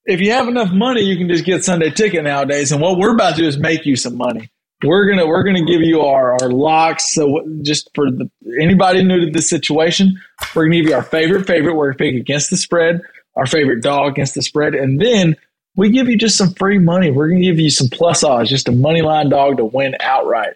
[0.04, 2.74] if you have enough money, you can just get Sunday ticket nowadays.
[2.74, 4.52] And what we're about to do is make you some money.
[4.84, 7.14] We're gonna we're gonna give you our our locks.
[7.14, 8.30] So just for the,
[8.60, 10.20] anybody new to this situation,
[10.56, 11.76] we're gonna give you our favorite favorite.
[11.76, 13.02] We're pick against the spread,
[13.36, 15.36] our favorite dog against the spread, and then
[15.76, 17.12] we give you just some free money.
[17.12, 20.54] We're gonna give you some plus odds, just a money line dog to win outright.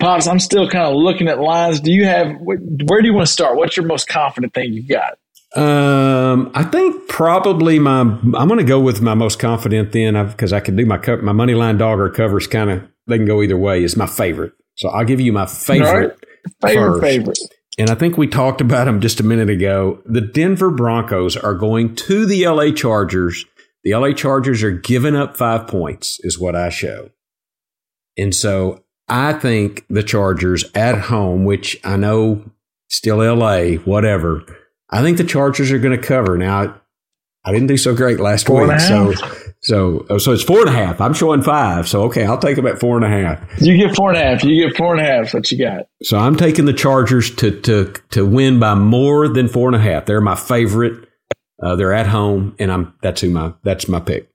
[0.00, 1.80] Pops, I'm still kind of looking at lines.
[1.80, 3.56] Do you have where do you want to start?
[3.56, 5.18] What's your most confident thing you got?
[5.56, 10.52] Um, I think probably my I'm going to go with my most confident then because
[10.52, 13.26] I can do my co- my money line dog or covers kind of they can
[13.26, 13.84] go either way.
[13.84, 16.18] Is my favorite, so I'll give you my favorite.
[16.60, 17.02] Favorite First.
[17.02, 17.38] favorite.
[17.78, 20.00] And I think we talked about them just a minute ago.
[20.06, 23.44] The Denver Broncos are going to the LA Chargers.
[23.82, 27.10] The LA Chargers are giving up five points, is what I show.
[28.16, 32.44] And so I think the Chargers at home, which I know
[32.88, 34.44] still LA, whatever.
[34.94, 36.38] I think the Chargers are going to cover.
[36.38, 36.80] Now,
[37.44, 38.78] I didn't do so great last Four week.
[38.78, 39.12] So,
[39.60, 41.00] so, oh, so it's four and a half.
[41.00, 41.88] I'm showing five.
[41.88, 43.60] So, okay, I'll take them at four and a half.
[43.60, 44.44] You get four and a half.
[44.44, 45.34] You get four and a half.
[45.34, 45.88] What you got.
[46.04, 49.80] So I'm taking the Chargers to to to win by more than four and a
[49.80, 50.06] half.
[50.06, 51.08] They're my favorite.
[51.60, 54.30] Uh, they're at home, and I'm that's who my that's my pick.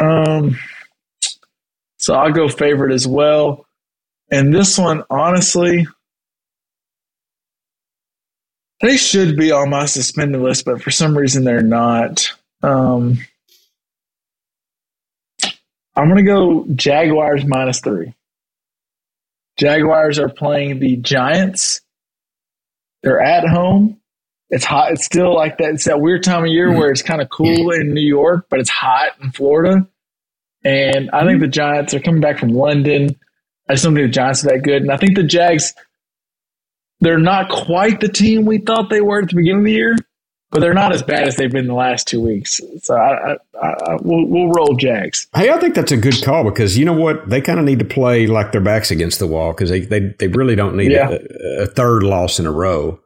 [0.00, 0.56] Um,
[1.96, 3.66] so I'll go favorite as well.
[4.30, 5.88] And this one, honestly,
[8.80, 12.32] they should be on my suspended list, but for some reason they're not.
[12.62, 13.18] Um,
[15.96, 18.14] I'm going to go Jaguars minus three.
[19.58, 21.80] Jaguars are playing the Giants.
[23.02, 24.00] They're at home.
[24.50, 24.92] It's hot.
[24.92, 25.70] It's still like that.
[25.74, 28.60] It's that weird time of year where it's kind of cool in New York, but
[28.60, 29.86] it's hot in Florida.
[30.64, 33.16] And I think the Giants are coming back from London.
[33.68, 34.82] I just don't think the Giants are that good.
[34.82, 35.74] And I think the Jags,
[37.00, 39.96] they're not quite the team we thought they were at the beginning of the year,
[40.50, 42.60] but they're not as bad as they've been the last two weeks.
[42.82, 45.26] So I, I, I, we'll, we'll roll Jags.
[45.34, 47.28] Hey, I think that's a good call because you know what?
[47.28, 50.14] They kind of need to play like their backs against the wall because they, they
[50.18, 51.10] they really don't need Yeah.
[51.10, 52.98] a, a third loss in a row.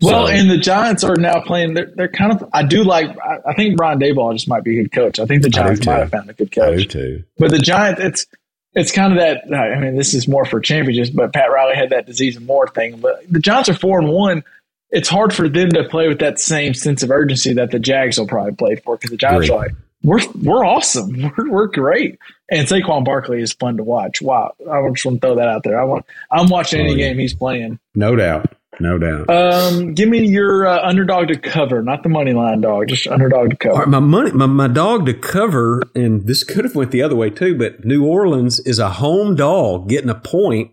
[0.00, 1.74] Well, So- and the Giants are now playing.
[1.74, 2.48] They're, they're kind of.
[2.52, 3.08] I do like.
[3.18, 5.18] I, I think Brian Daboll just might be a good coach.
[5.18, 6.88] I think the Giants might have found a good I do coach.
[6.88, 7.24] too.
[7.38, 8.26] But the Giants, it's
[8.74, 9.44] it's kind of that.
[9.54, 11.10] I mean, this is more for championships.
[11.10, 12.98] But Pat Riley had that disease and more thing.
[12.98, 14.42] But the Giants are four and one.
[14.90, 18.18] It's hard for them to play with that same sense of urgency that the Jags
[18.18, 19.56] will probably play for because the Giants Agreed.
[19.56, 19.72] are like,
[20.04, 22.18] we're we're awesome, we're, we're great,
[22.50, 24.20] and Saquon Barkley is fun to watch.
[24.22, 25.80] Wow, I just want to throw that out there.
[25.80, 27.08] I want I'm watching any Oh, yeah.
[27.08, 27.78] game he's playing.
[27.94, 28.52] No doubt.
[28.80, 29.30] No doubt.
[29.30, 33.50] Um, give me your uh, underdog to cover, not the money line dog, just underdog
[33.50, 33.80] to cover.
[33.80, 37.14] Right, my money, my, my dog to cover, and this could have went the other
[37.14, 37.56] way too.
[37.56, 40.72] But New Orleans is a home dog getting a point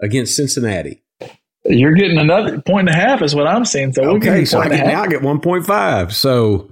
[0.00, 1.02] against Cincinnati.
[1.66, 3.94] You're getting another point and a half, is what I'm saying.
[3.94, 5.02] So we'll Okay, so I get, now.
[5.02, 6.14] I get one point five.
[6.14, 6.70] So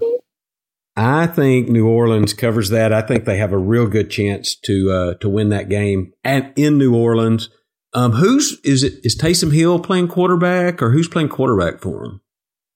[0.97, 2.93] I think New Orleans covers that.
[2.93, 6.53] I think they have a real good chance to uh, to win that game at
[6.57, 7.49] in New Orleans.
[7.95, 8.95] Um, who's is it?
[9.05, 12.20] Is Taysom Hill playing quarterback, or who's playing quarterback for him?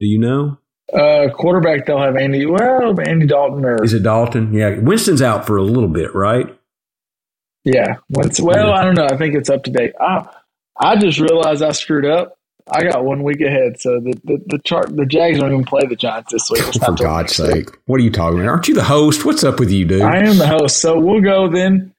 [0.01, 0.59] Do you know?
[0.93, 2.47] Uh, quarterback, they'll have Andy.
[2.47, 4.53] Well, Andy Dalton or Is it Dalton?
[4.55, 6.47] Yeah, Winston's out for a little bit, right?
[7.65, 7.97] yeah.
[8.09, 9.07] What's, well, I don't know.
[9.11, 9.95] I think it's up to date.
[10.01, 10.29] I
[10.79, 12.39] I just realized I screwed up.
[12.71, 15.87] I got one week ahead, so the the, the chart the Jags don't even play
[15.89, 16.63] the Giants this week.
[16.67, 17.69] It's For God's next week.
[17.71, 18.49] sake, what are you talking about?
[18.49, 19.25] Aren't you the host?
[19.25, 20.03] What's up with you, dude?
[20.03, 21.95] I am the host, so we'll go then.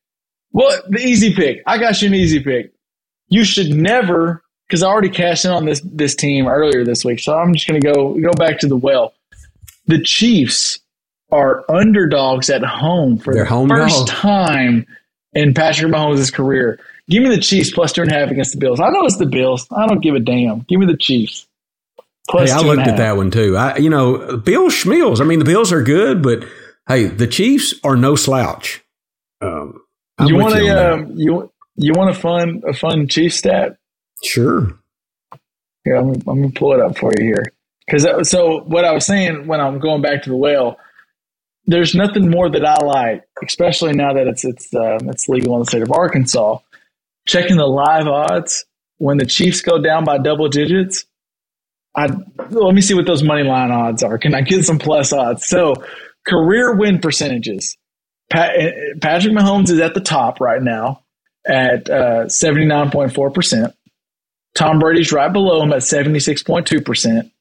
[0.52, 1.62] Well, the easy pick.
[1.66, 2.74] I got you an easy pick.
[3.30, 7.20] You should never, because I already cashed in on this this team earlier this week.
[7.20, 9.14] So I'm just going to go go back to the well.
[9.88, 10.80] The Chiefs
[11.32, 14.08] are underdogs at home for They're the home first dog.
[14.08, 14.86] time
[15.34, 16.80] in Patrick Mahomes' career.
[17.10, 18.80] Give me the Chiefs plus two and a half against the Bills.
[18.80, 19.68] I know it's the Bills.
[19.72, 20.60] I don't give a damn.
[20.68, 21.48] Give me the Chiefs.
[22.30, 23.56] Plus hey, I looked at that one too.
[23.56, 25.22] I, you know, Bill Schmills.
[25.22, 26.44] I mean, the Bills are good, but
[26.88, 28.84] hey, the Chiefs are no slouch.
[29.42, 29.80] Um,
[30.26, 30.94] you want to?
[30.94, 33.78] um, you you want a fun a fun Chief stat?
[34.24, 34.78] Sure.
[35.84, 37.46] Here, I'm, I'm gonna pull it up for you here.
[37.86, 40.78] Because so what I was saying when I'm going back to the whale,
[41.66, 45.60] there's nothing more that I like, especially now that it's it's uh, it's legal in
[45.62, 46.60] the state of Arkansas.
[47.26, 48.66] Checking the live odds
[48.98, 51.06] when the Chiefs go down by double digits.
[51.96, 52.08] I
[52.50, 54.18] let me see what those money line odds are.
[54.18, 55.46] Can I get some plus odds?
[55.46, 55.76] So
[56.26, 57.78] career win percentages.
[58.30, 58.72] Pat, uh,
[59.02, 61.04] Patrick Mahomes is at the top right now
[61.48, 63.74] at uh, seventy nine point four percent.
[64.56, 67.32] Tom Brady's right below him at seventy six point two percent.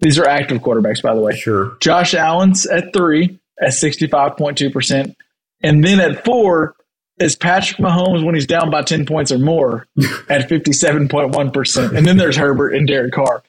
[0.00, 1.36] These are active quarterbacks, by the way.
[1.36, 1.76] Sure.
[1.80, 5.14] Josh Allen's at three at 65.2%.
[5.62, 6.74] And then at four
[7.18, 9.86] is Patrick Mahomes when he's down by 10 points or more
[10.28, 11.96] at 57.1%.
[11.96, 13.42] And then there's Herbert and Derek Carr.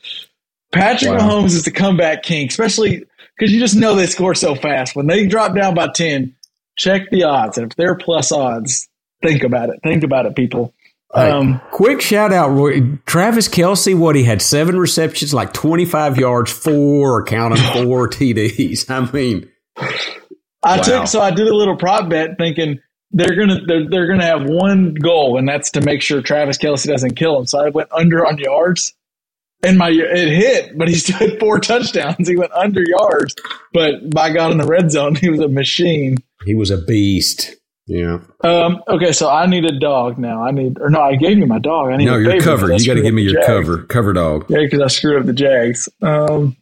[0.74, 1.20] Patrick wow.
[1.20, 3.06] Mahomes is the comeback king, especially
[3.38, 4.96] because you just know they score so fast.
[4.96, 6.36] When they drop down by 10,
[6.78, 7.58] check the odds.
[7.58, 8.90] And if they're plus odds,
[9.22, 9.80] think about it.
[9.84, 10.74] Think about it, people.
[11.14, 12.98] Um, quick shout out, Roy.
[13.06, 18.90] Travis Kelce, what he had seven receptions, like 25 yards, four, count them, four TDs.
[18.90, 19.50] I mean,
[20.64, 20.84] I wow.
[20.84, 22.80] took, so I did a little prop bet thinking
[23.12, 26.22] they're going to, they're, they're going to have one goal and that's to make sure
[26.22, 27.46] Travis Kelce doesn't kill him.
[27.46, 28.94] So I went under on yards
[29.64, 32.28] and my, it hit, but he still had four touchdowns.
[32.28, 33.36] He went under yards,
[33.74, 36.18] but by God in the red zone, he was a machine.
[36.46, 37.58] He was a beast.
[37.88, 38.20] Yeah.
[38.44, 40.44] Um, okay, so I need a dog now.
[40.44, 41.92] I need, or no, I gave you my dog.
[41.92, 42.06] I need.
[42.06, 42.80] No, you're covered.
[42.80, 43.48] You got to give me your Jags.
[43.48, 44.46] cover, cover dog.
[44.50, 45.90] Yeah, because I screwed up the Jags.
[46.02, 46.56] Um,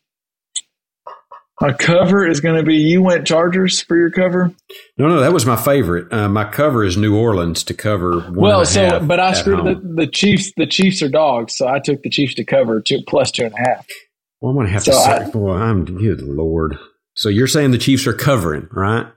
[1.61, 2.75] my cover is going to be.
[2.75, 4.53] You went Chargers for your cover.
[4.97, 6.11] No, no, that was my favorite.
[6.11, 8.25] Uh, my cover is New Orleans to cover.
[8.31, 10.53] well, so but I screwed the, the, Chiefs.
[10.55, 13.53] The Chiefs are dogs, so I took the Chiefs to cover two plus two and
[13.53, 13.85] a half.
[14.39, 16.79] Well, I'm going to have so to say, boy, I'm good lord.
[17.13, 19.07] So you're saying the Chiefs are covering, right?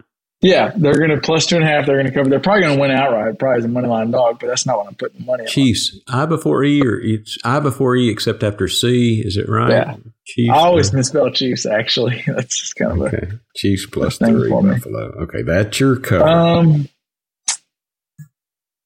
[0.43, 1.87] Yeah, they're going to plus two and a half.
[1.87, 2.29] They're going to cover.
[2.29, 4.79] They're probably going to win outright, probably as a money line dog, but that's not
[4.79, 6.23] what I'm putting money Chiefs, on.
[6.23, 9.23] I before E or it's I before E except after C.
[9.25, 9.71] Is it right?
[9.71, 9.97] Yeah.
[10.27, 10.51] Chiefs.
[10.51, 11.65] I always misspell Chiefs.
[11.65, 13.29] Actually, that's just kind of okay.
[13.29, 15.13] a Chiefs plus three Buffalo.
[15.23, 16.29] Okay, that's your cover.
[16.29, 16.89] Um,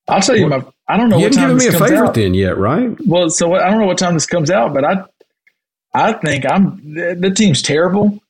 [0.08, 0.62] I'll tell you my.
[0.86, 1.16] I don't know.
[1.16, 2.14] You what haven't given me a favorite out.
[2.14, 2.96] then yet, right?
[3.06, 5.04] Well, so I don't know what time this comes out, but I,
[5.94, 8.20] I think I'm the, the team's terrible.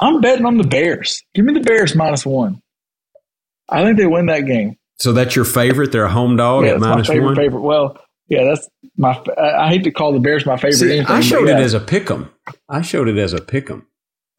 [0.00, 1.22] I'm betting on the Bears.
[1.34, 2.62] Give me the Bears minus one.
[3.68, 4.76] I think they win that game.
[4.98, 5.92] So that's your favorite?
[5.92, 7.36] They're a home dog yeah, at minus my favorite, one.
[7.36, 7.60] Favorite.
[7.60, 9.22] Well, yeah, that's my.
[9.40, 10.74] I hate to call the Bears my favorite.
[10.74, 11.58] See, anything, I showed yeah.
[11.58, 12.30] it as a pick 'em.
[12.68, 13.86] I showed it as a pick 'em.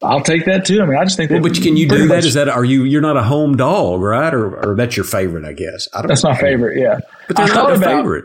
[0.02, 0.80] I'll take that too.
[0.80, 1.30] I mean, I just think.
[1.30, 2.24] Well, but can you do that?
[2.24, 2.84] Is that are you?
[2.84, 4.32] You're not a home dog, right?
[4.32, 5.44] Or, or that's your favorite?
[5.44, 5.88] I guess.
[5.92, 6.08] I don't.
[6.08, 6.30] That's know.
[6.30, 6.80] my favorite.
[6.80, 8.24] Yeah, but they're I not a favorite.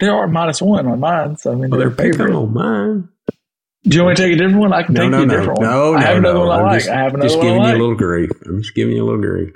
[0.00, 3.08] They are minus one on mine, so I mean well, they're, they're favorite on mine.
[3.88, 4.72] Do you want to take a different one?
[4.72, 6.00] I can no, take no, you a no, different no, one.
[6.00, 6.46] No, I have another no.
[6.46, 6.78] one I I'm like.
[6.80, 8.30] Just, I have another just giving I you a little grief.
[8.44, 9.54] I'm just giving you a little grief.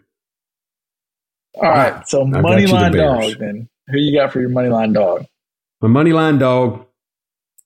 [1.55, 3.39] All right, so money line dog.
[3.39, 5.26] Then who you got for your money line dog?
[5.83, 6.87] My money line dog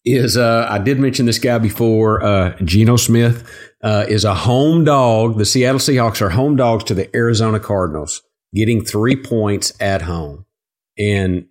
[0.05, 2.23] is uh, I did mention this guy before.
[2.23, 3.49] Uh, Geno Smith
[3.83, 5.39] uh, is a home dog.
[5.39, 8.23] The Seattle Seahawks are home dogs to the Arizona Cardinals,
[8.55, 10.47] getting three points at home.
[10.99, 11.47] And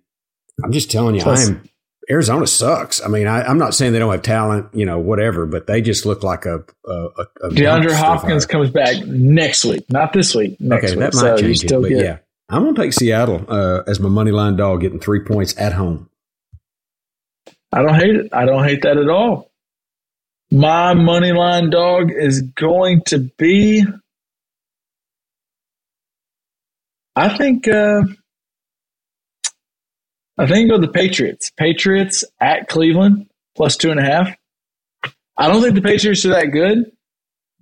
[0.62, 1.62] I'm just telling you, I am
[2.10, 3.04] Arizona sucks.
[3.04, 5.80] I mean, I, am not saying they don't have talent, you know, whatever, but they
[5.80, 6.64] just look like a.
[6.86, 6.92] a,
[7.42, 10.56] a DeAndre Hopkins comes back next week, not this week.
[10.60, 10.98] okay, week.
[10.98, 14.08] that might so change it, but yeah, I'm going to take Seattle uh, as my
[14.08, 16.08] money line dog, getting three points at home.
[17.72, 18.28] I don't hate it.
[18.32, 19.50] I don't hate that at all.
[20.50, 23.84] My money line dog is going to be.
[27.16, 27.66] I think.
[27.66, 28.02] Uh,
[30.38, 31.50] I think go the Patriots.
[31.56, 34.36] Patriots at Cleveland plus two and a half.
[35.36, 36.92] I don't think the Patriots are that good,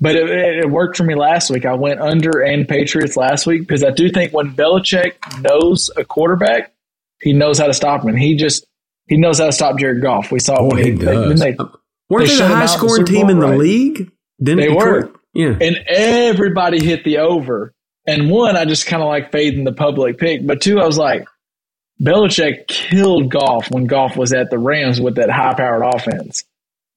[0.00, 1.64] but it, it, worked for me last week.
[1.64, 6.04] I went under and Patriots last week because I do think when Belichick knows a
[6.04, 6.72] quarterback,
[7.20, 8.16] he knows how to stop him.
[8.16, 8.66] He just
[9.06, 10.30] he knows how to stop Jared Goff.
[10.30, 11.40] We saw oh, when he, he does.
[11.40, 11.66] They, uh,
[12.08, 13.58] Weren't they, they the high scoring team in the right?
[13.58, 14.10] league?
[14.42, 15.10] Didn't they were.
[15.32, 15.56] Yeah.
[15.60, 17.72] And everybody hit the over.
[18.06, 20.46] And one, I just kind of like fading the public pick.
[20.46, 21.26] But two, I was like,
[22.02, 26.44] Belichick killed Goff when Goff was at the Rams with that high powered offense.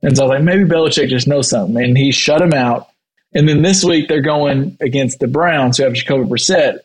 [0.02, 1.82] And so I was like, maybe Belichick just knows something.
[1.82, 2.88] And he shut him out.
[3.34, 6.80] And then this week they're going against the Browns who have Jacoby Brissett.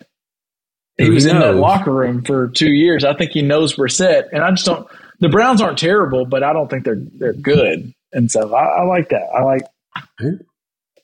[0.98, 3.04] He was in that locker room for two years.
[3.04, 4.28] I think he knows Brissett.
[4.32, 4.86] And I just don't
[5.20, 7.94] the Browns aren't terrible, but I don't think they're they're good.
[8.12, 9.28] And so I, I like that.
[9.34, 9.62] I like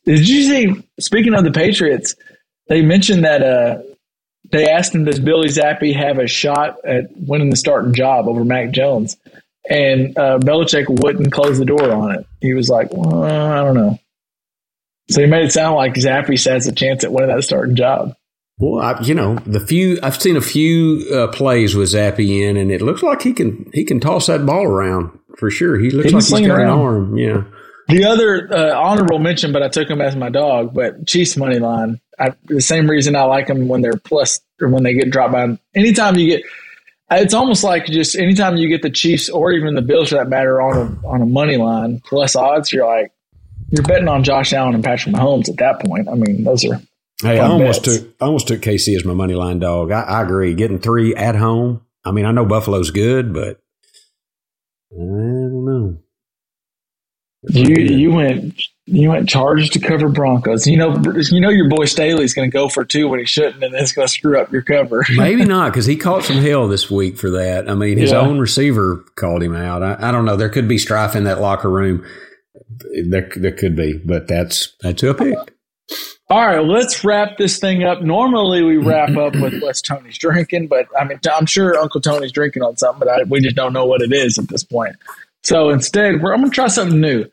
[0.05, 2.15] Did you see speaking of the Patriots,
[2.69, 3.79] they mentioned that uh
[4.51, 8.45] they asked him, "Does Bailey Zappe have a shot at winning the starting job over
[8.45, 9.17] Mac Jones?"
[9.69, 12.27] And uh, Belichick wouldn't close the door on it.
[12.41, 13.99] He was like, well, "I don't know."
[15.11, 18.15] So he made it sound like Zappe has a chance at winning that starting job.
[18.59, 22.57] Well, I, you know, the few I've seen a few uh, plays with Zappe in,
[22.57, 25.79] and it looks like he can he can toss that ball around for sure.
[25.79, 27.17] He looks He like he's got an arm.
[27.17, 27.45] Yeah.
[27.89, 30.75] The other uh, honorable mention, but I took him as my dog.
[30.75, 34.69] But Chiefs money line, I, the same reason I like them when they're plus or
[34.69, 35.59] when they get dropped by.
[35.75, 36.43] Anytime you get,
[37.11, 40.29] it's almost like just anytime you get the Chiefs or even the Bills for that
[40.29, 43.11] matter on a on a money line plus odds, you're like
[43.71, 46.09] you're betting on Josh Allen and Patrick Mahomes at that point.
[46.09, 46.81] I mean, those are
[47.23, 47.99] Hey, I almost bets.
[47.99, 49.91] took I almost took KC as my money line dog.
[49.91, 50.55] I, I agree.
[50.55, 51.83] Getting three at home.
[52.05, 53.61] I mean, I know Buffalo's good, but
[54.93, 55.99] I don't know.
[57.49, 60.67] You you went you went Chargers to cover Broncos.
[60.67, 60.97] You know
[61.31, 63.93] you know your boy Staley's going to go for two when he shouldn't, and it's
[63.93, 65.05] going to screw up your cover.
[65.17, 67.69] Maybe not because he caught some hell this week for that.
[67.69, 68.21] I mean, his Yeah.
[68.21, 69.83] own receiver called him out.
[69.83, 70.37] I, I don't know.
[70.37, 72.05] There could be strife in that locker room.
[73.09, 75.51] There, there could be, but that's that's who I picked.
[76.31, 78.03] All right, let's wrap this thing up.
[78.03, 82.33] Normally, we wrap up with what's Tony's drinking, but I mean, I'm sure Uncle Tony's
[82.33, 84.97] drinking on something, but I, we just don't know what it is at this point.
[85.49, 87.25] So instead, we're, I'm going to try something new.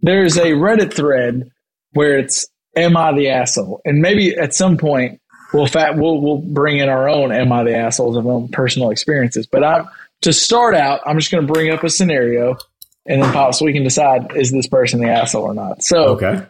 [0.00, 1.50] There's a Reddit thread
[1.94, 5.20] where it's "Am I the asshole?" and maybe at some point
[5.52, 8.48] we'll fat we'll we'll bring in our own "Am I the assholes?" of our own
[8.50, 9.48] personal experiences.
[9.48, 9.88] But I'm
[10.22, 12.56] to start out, I'm just going to bring up a scenario,
[13.04, 15.82] and then Pops, we can decide is this person the asshole or not.
[15.82, 16.46] So Okay.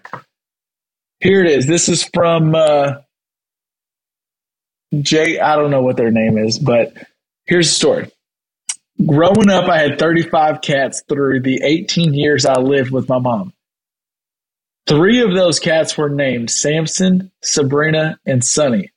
[1.21, 1.67] here it is.
[1.67, 2.97] This is from uh,
[5.01, 5.39] Jay.
[5.41, 6.93] I don't know what their name is, but
[7.47, 8.11] here's the story.
[9.05, 13.53] Growing up, I had 35 cats through the 18 years I lived with my mom.
[14.87, 18.91] Three of those cats were named Samson, Sabrina, and Sunny.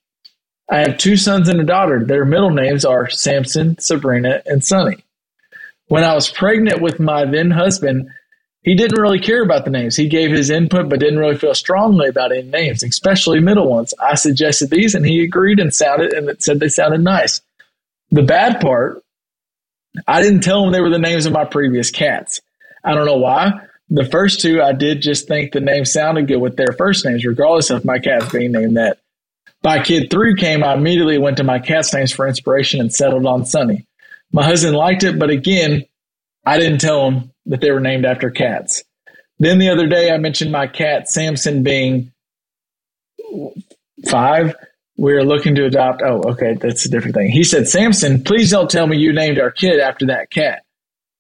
[0.70, 2.06] I have two sons and a daughter.
[2.06, 5.04] Their middle names are Samson, Sabrina, and Sunny.
[5.88, 8.10] When I was pregnant with my then husband,
[8.62, 9.96] he didn't really care about the names.
[9.96, 13.94] He gave his input, but didn't really feel strongly about any names, especially middle ones.
[14.00, 17.42] I suggested these, and he agreed and sounded and said they sounded nice.
[18.12, 19.04] The bad part,
[20.08, 22.40] I didn't tell them they were the names of my previous cats.
[22.84, 23.52] I don't know why.
[23.90, 27.26] The first two, I did just think the name sounded good with their first names,
[27.26, 29.00] regardless of my cats being named that.
[29.62, 33.26] By kid three came, I immediately went to my cat's names for inspiration and settled
[33.26, 33.88] on Sunny.
[34.32, 35.86] My husband liked it, but again,
[36.46, 38.84] I didn't tell him that they were named after cats.
[39.40, 42.12] Then the other day, I mentioned my cat Samson being
[44.08, 44.56] five.
[45.00, 46.02] We are looking to adopt.
[46.02, 47.30] Oh, okay, that's a different thing.
[47.30, 50.66] He said, Samson, please don't tell me you named our kid after that cat.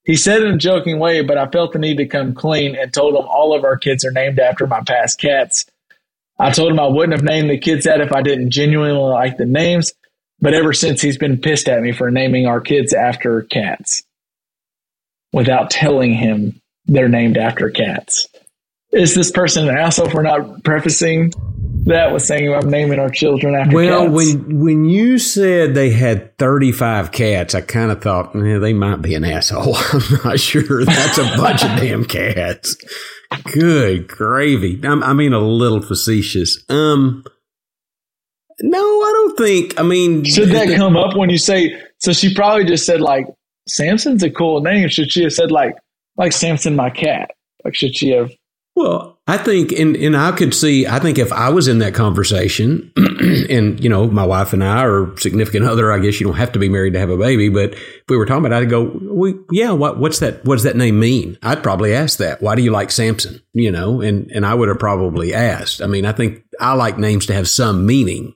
[0.03, 2.93] He said in a joking way, but I felt the need to come clean and
[2.93, 5.65] told him all of our kids are named after my past cats.
[6.38, 9.38] I told him I wouldn't have named the kids that if I didn't genuinely like
[9.38, 9.93] the names,
[10.41, 14.03] but ever since he's been pissed at me for naming our kids after cats
[15.31, 18.27] without telling him they're named after cats.
[18.91, 21.32] Is this person an asshole for not prefacing
[21.86, 24.14] that with saying I'm naming our children after Well, cats?
[24.14, 29.02] when when you said they had 35 cats, I kind of thought eh, they might
[29.02, 29.76] be an asshole.
[29.94, 30.86] I'm not sure.
[30.86, 32.76] That's a bunch of damn cats.
[33.53, 34.80] Good gravy.
[34.84, 36.64] I'm, I mean, a little facetious.
[36.68, 37.24] Um,
[38.61, 39.80] no, I don't think.
[39.80, 41.80] I mean, should that come up when you say?
[41.99, 43.28] So she probably just said like
[43.68, 44.90] Samson's a cool name.
[44.90, 45.76] Should she have said like
[46.18, 47.32] like Samson my cat?
[47.64, 48.32] Like should she have?
[48.80, 51.93] Well, I think, and, and I could see, I think if I was in that
[51.93, 52.93] conversation
[53.49, 56.53] and, you know, my wife and I or significant other, I guess you don't have
[56.53, 58.69] to be married to have a baby, but if we were talking about it, I'd
[58.69, 60.45] go, well, yeah, what, what's that?
[60.45, 61.38] What does that name mean?
[61.43, 62.41] I'd probably ask that.
[62.41, 63.41] Why do you like Samson?
[63.51, 65.81] You know, and, and I would have probably asked.
[65.81, 68.34] I mean, I think I like names to have some meaning.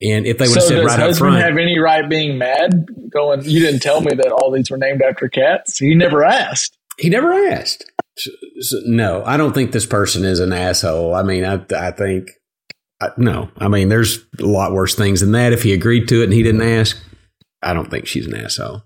[0.00, 2.88] And if they would have So said right up front, have any right being mad?
[3.10, 5.76] Going, you didn't tell me that all these were named after cats.
[5.76, 6.78] He never asked.
[6.98, 7.84] He never asked.
[8.86, 11.14] No, I don't think this person is an asshole.
[11.14, 12.30] I mean, I, I think,
[13.00, 15.52] I, no, I mean, there's a lot worse things than that.
[15.52, 16.98] If he agreed to it and he didn't ask,
[17.62, 18.82] I don't think she's an asshole.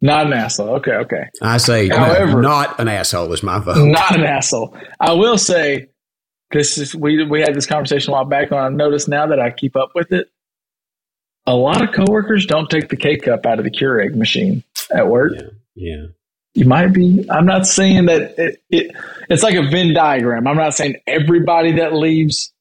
[0.00, 0.76] Not an asshole.
[0.76, 1.28] Okay, okay.
[1.40, 3.86] I say, no, not an asshole is my vote.
[3.86, 4.76] Not an asshole.
[5.00, 5.88] I will say
[6.50, 9.40] this is we we had this conversation a while back and I noticed now that
[9.40, 10.28] I keep up with it.
[11.46, 14.62] A lot of coworkers don't take the K cup out of the Keurig machine
[14.94, 15.32] at work.
[15.34, 16.06] Yeah, yeah.
[16.54, 17.26] You might be.
[17.30, 18.96] I'm not saying that it, it
[19.28, 20.46] it's like a Venn diagram.
[20.46, 22.52] I'm not saying everybody that leaves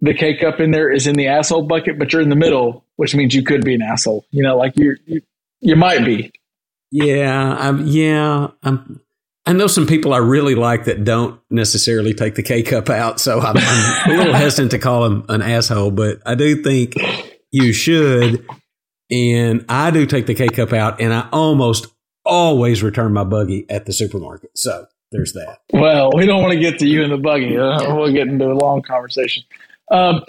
[0.00, 2.84] the K cup in there is in the asshole bucket, but you're in the middle,
[2.96, 4.26] which means you could be an asshole.
[4.30, 5.22] You know, like you you,
[5.60, 6.30] you might be.
[6.92, 8.48] Yeah, I'm, yeah.
[8.62, 9.00] I'm,
[9.44, 13.18] I know some people I really like that don't necessarily take the K cup out,
[13.18, 15.90] so I'm, I'm a little hesitant to call them an asshole.
[15.90, 16.94] But I do think,
[17.50, 18.46] you should.
[19.10, 21.86] And I do take the K cup out, and I almost
[22.26, 24.50] always return my buggy at the supermarket.
[24.58, 25.60] So there's that.
[25.72, 27.56] Well, we don't want to get to you in the buggy.
[27.56, 29.44] Uh, we'll get into a long conversation.
[29.90, 30.22] Um,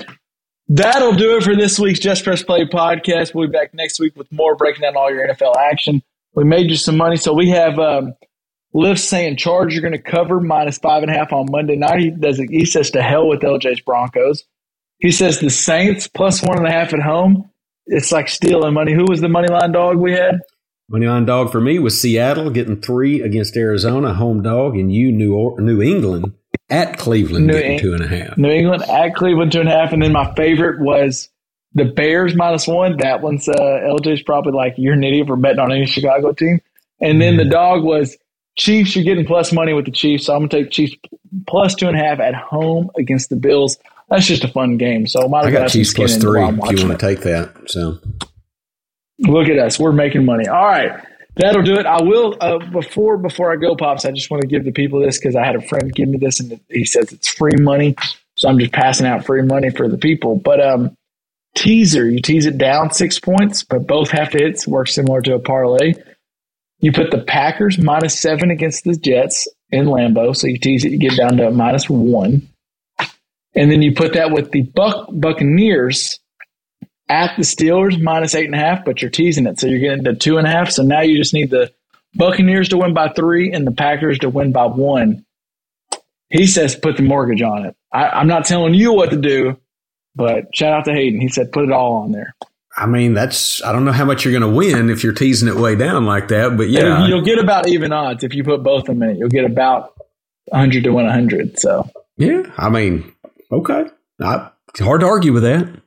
[0.70, 3.34] that'll do it for this week's Just Press Play podcast.
[3.34, 6.04] We'll be back next week with more breaking down all your NFL action.
[6.36, 8.14] We made you some money, so we have um,
[8.74, 12.00] Lift saying Charge you're going to cover minus five and a half on Monday night.
[12.00, 12.38] He does.
[12.38, 14.44] He says to hell with LJ's Broncos.
[15.00, 17.50] He says the Saints plus one and a half at home.
[17.88, 18.94] It's like stealing money.
[18.94, 20.42] Who was the money line dog we had?
[20.92, 25.36] Moneyline dog for me was Seattle getting three against Arizona, home dog, and you New
[25.36, 26.34] or- New England
[26.70, 28.38] at Cleveland New getting Eng- two and a half.
[28.38, 31.30] New England at Cleveland two and a half, and then my favorite was
[31.74, 32.98] the Bears minus one.
[32.98, 36.60] That one's uh, LJ's probably like you're an idiot for betting on any Chicago team.
[37.02, 38.18] And then the dog was
[38.58, 38.96] Chiefs.
[38.96, 40.96] You're getting plus money with the Chiefs, so I'm gonna take Chiefs
[41.48, 43.78] plus two and a half at home against the Bills.
[44.10, 45.06] That's just a fun game.
[45.06, 47.52] So might I got Chiefs plus three if you want to take that.
[47.68, 47.98] So
[49.20, 49.80] Look at us.
[49.80, 50.48] We're making money.
[50.48, 51.04] All right.
[51.38, 51.86] That'll do it.
[51.86, 54.06] I will uh, before before I go, pops.
[54.06, 56.18] I just want to give the people this because I had a friend give me
[56.18, 57.96] this, and he says it's free money,
[58.36, 60.36] so I'm just passing out free money for the people.
[60.36, 60.98] But um,
[61.56, 64.68] teaser, you tease it down six points, but both to hits.
[64.68, 65.94] Works similar to a parlay.
[66.80, 70.92] You put the Packers minus seven against the Jets in Lambeau, so you tease it,
[70.92, 72.48] you get down to minus one,
[73.54, 76.20] and then you put that with the Buck Buccaneers
[77.10, 79.60] at the Steelers minus eight and a half, but you're teasing it.
[79.60, 80.72] So you're getting to two and a half.
[80.72, 81.72] So now you just need the
[82.16, 85.26] Buccaneers to win by three and the Packers to win by one.
[86.30, 87.76] He says put the mortgage on it.
[87.94, 89.58] I, I'm not telling you what to do,
[90.16, 91.22] but shout out to Hayden.
[91.22, 92.36] He said put it all on there.
[92.76, 95.48] I mean, that's I don't know how much you're going to win if you're teasing
[95.48, 98.44] it way down like that, but yeah, And You'll get about even odds if you
[98.44, 99.18] put both of them in it.
[99.18, 99.94] You'll get about
[100.50, 101.60] 100 to win 100.
[101.60, 102.44] So yeah.
[102.58, 103.14] I mean,
[103.52, 103.86] okay,
[104.22, 105.82] I, it's hard to argue with that.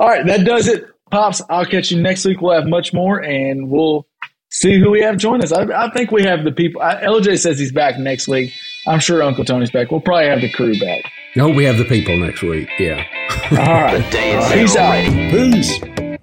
[0.00, 1.40] All right, that does it, pops.
[1.48, 2.40] I'll catch you next week.
[2.40, 4.06] We'll have much more, and we'll
[4.50, 5.52] see who we have join us.
[5.52, 6.82] I, I think we have the people.
[6.82, 8.52] I, LJ says he's back next week.
[8.86, 9.90] I'm sure Uncle Tony's back.
[9.90, 11.04] We'll probably have the crew back.
[11.36, 12.68] I hope we have the people next week.
[12.78, 13.04] Yeah.
[13.50, 15.30] All right, day peace zero out.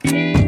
[0.04, 0.39] Peace.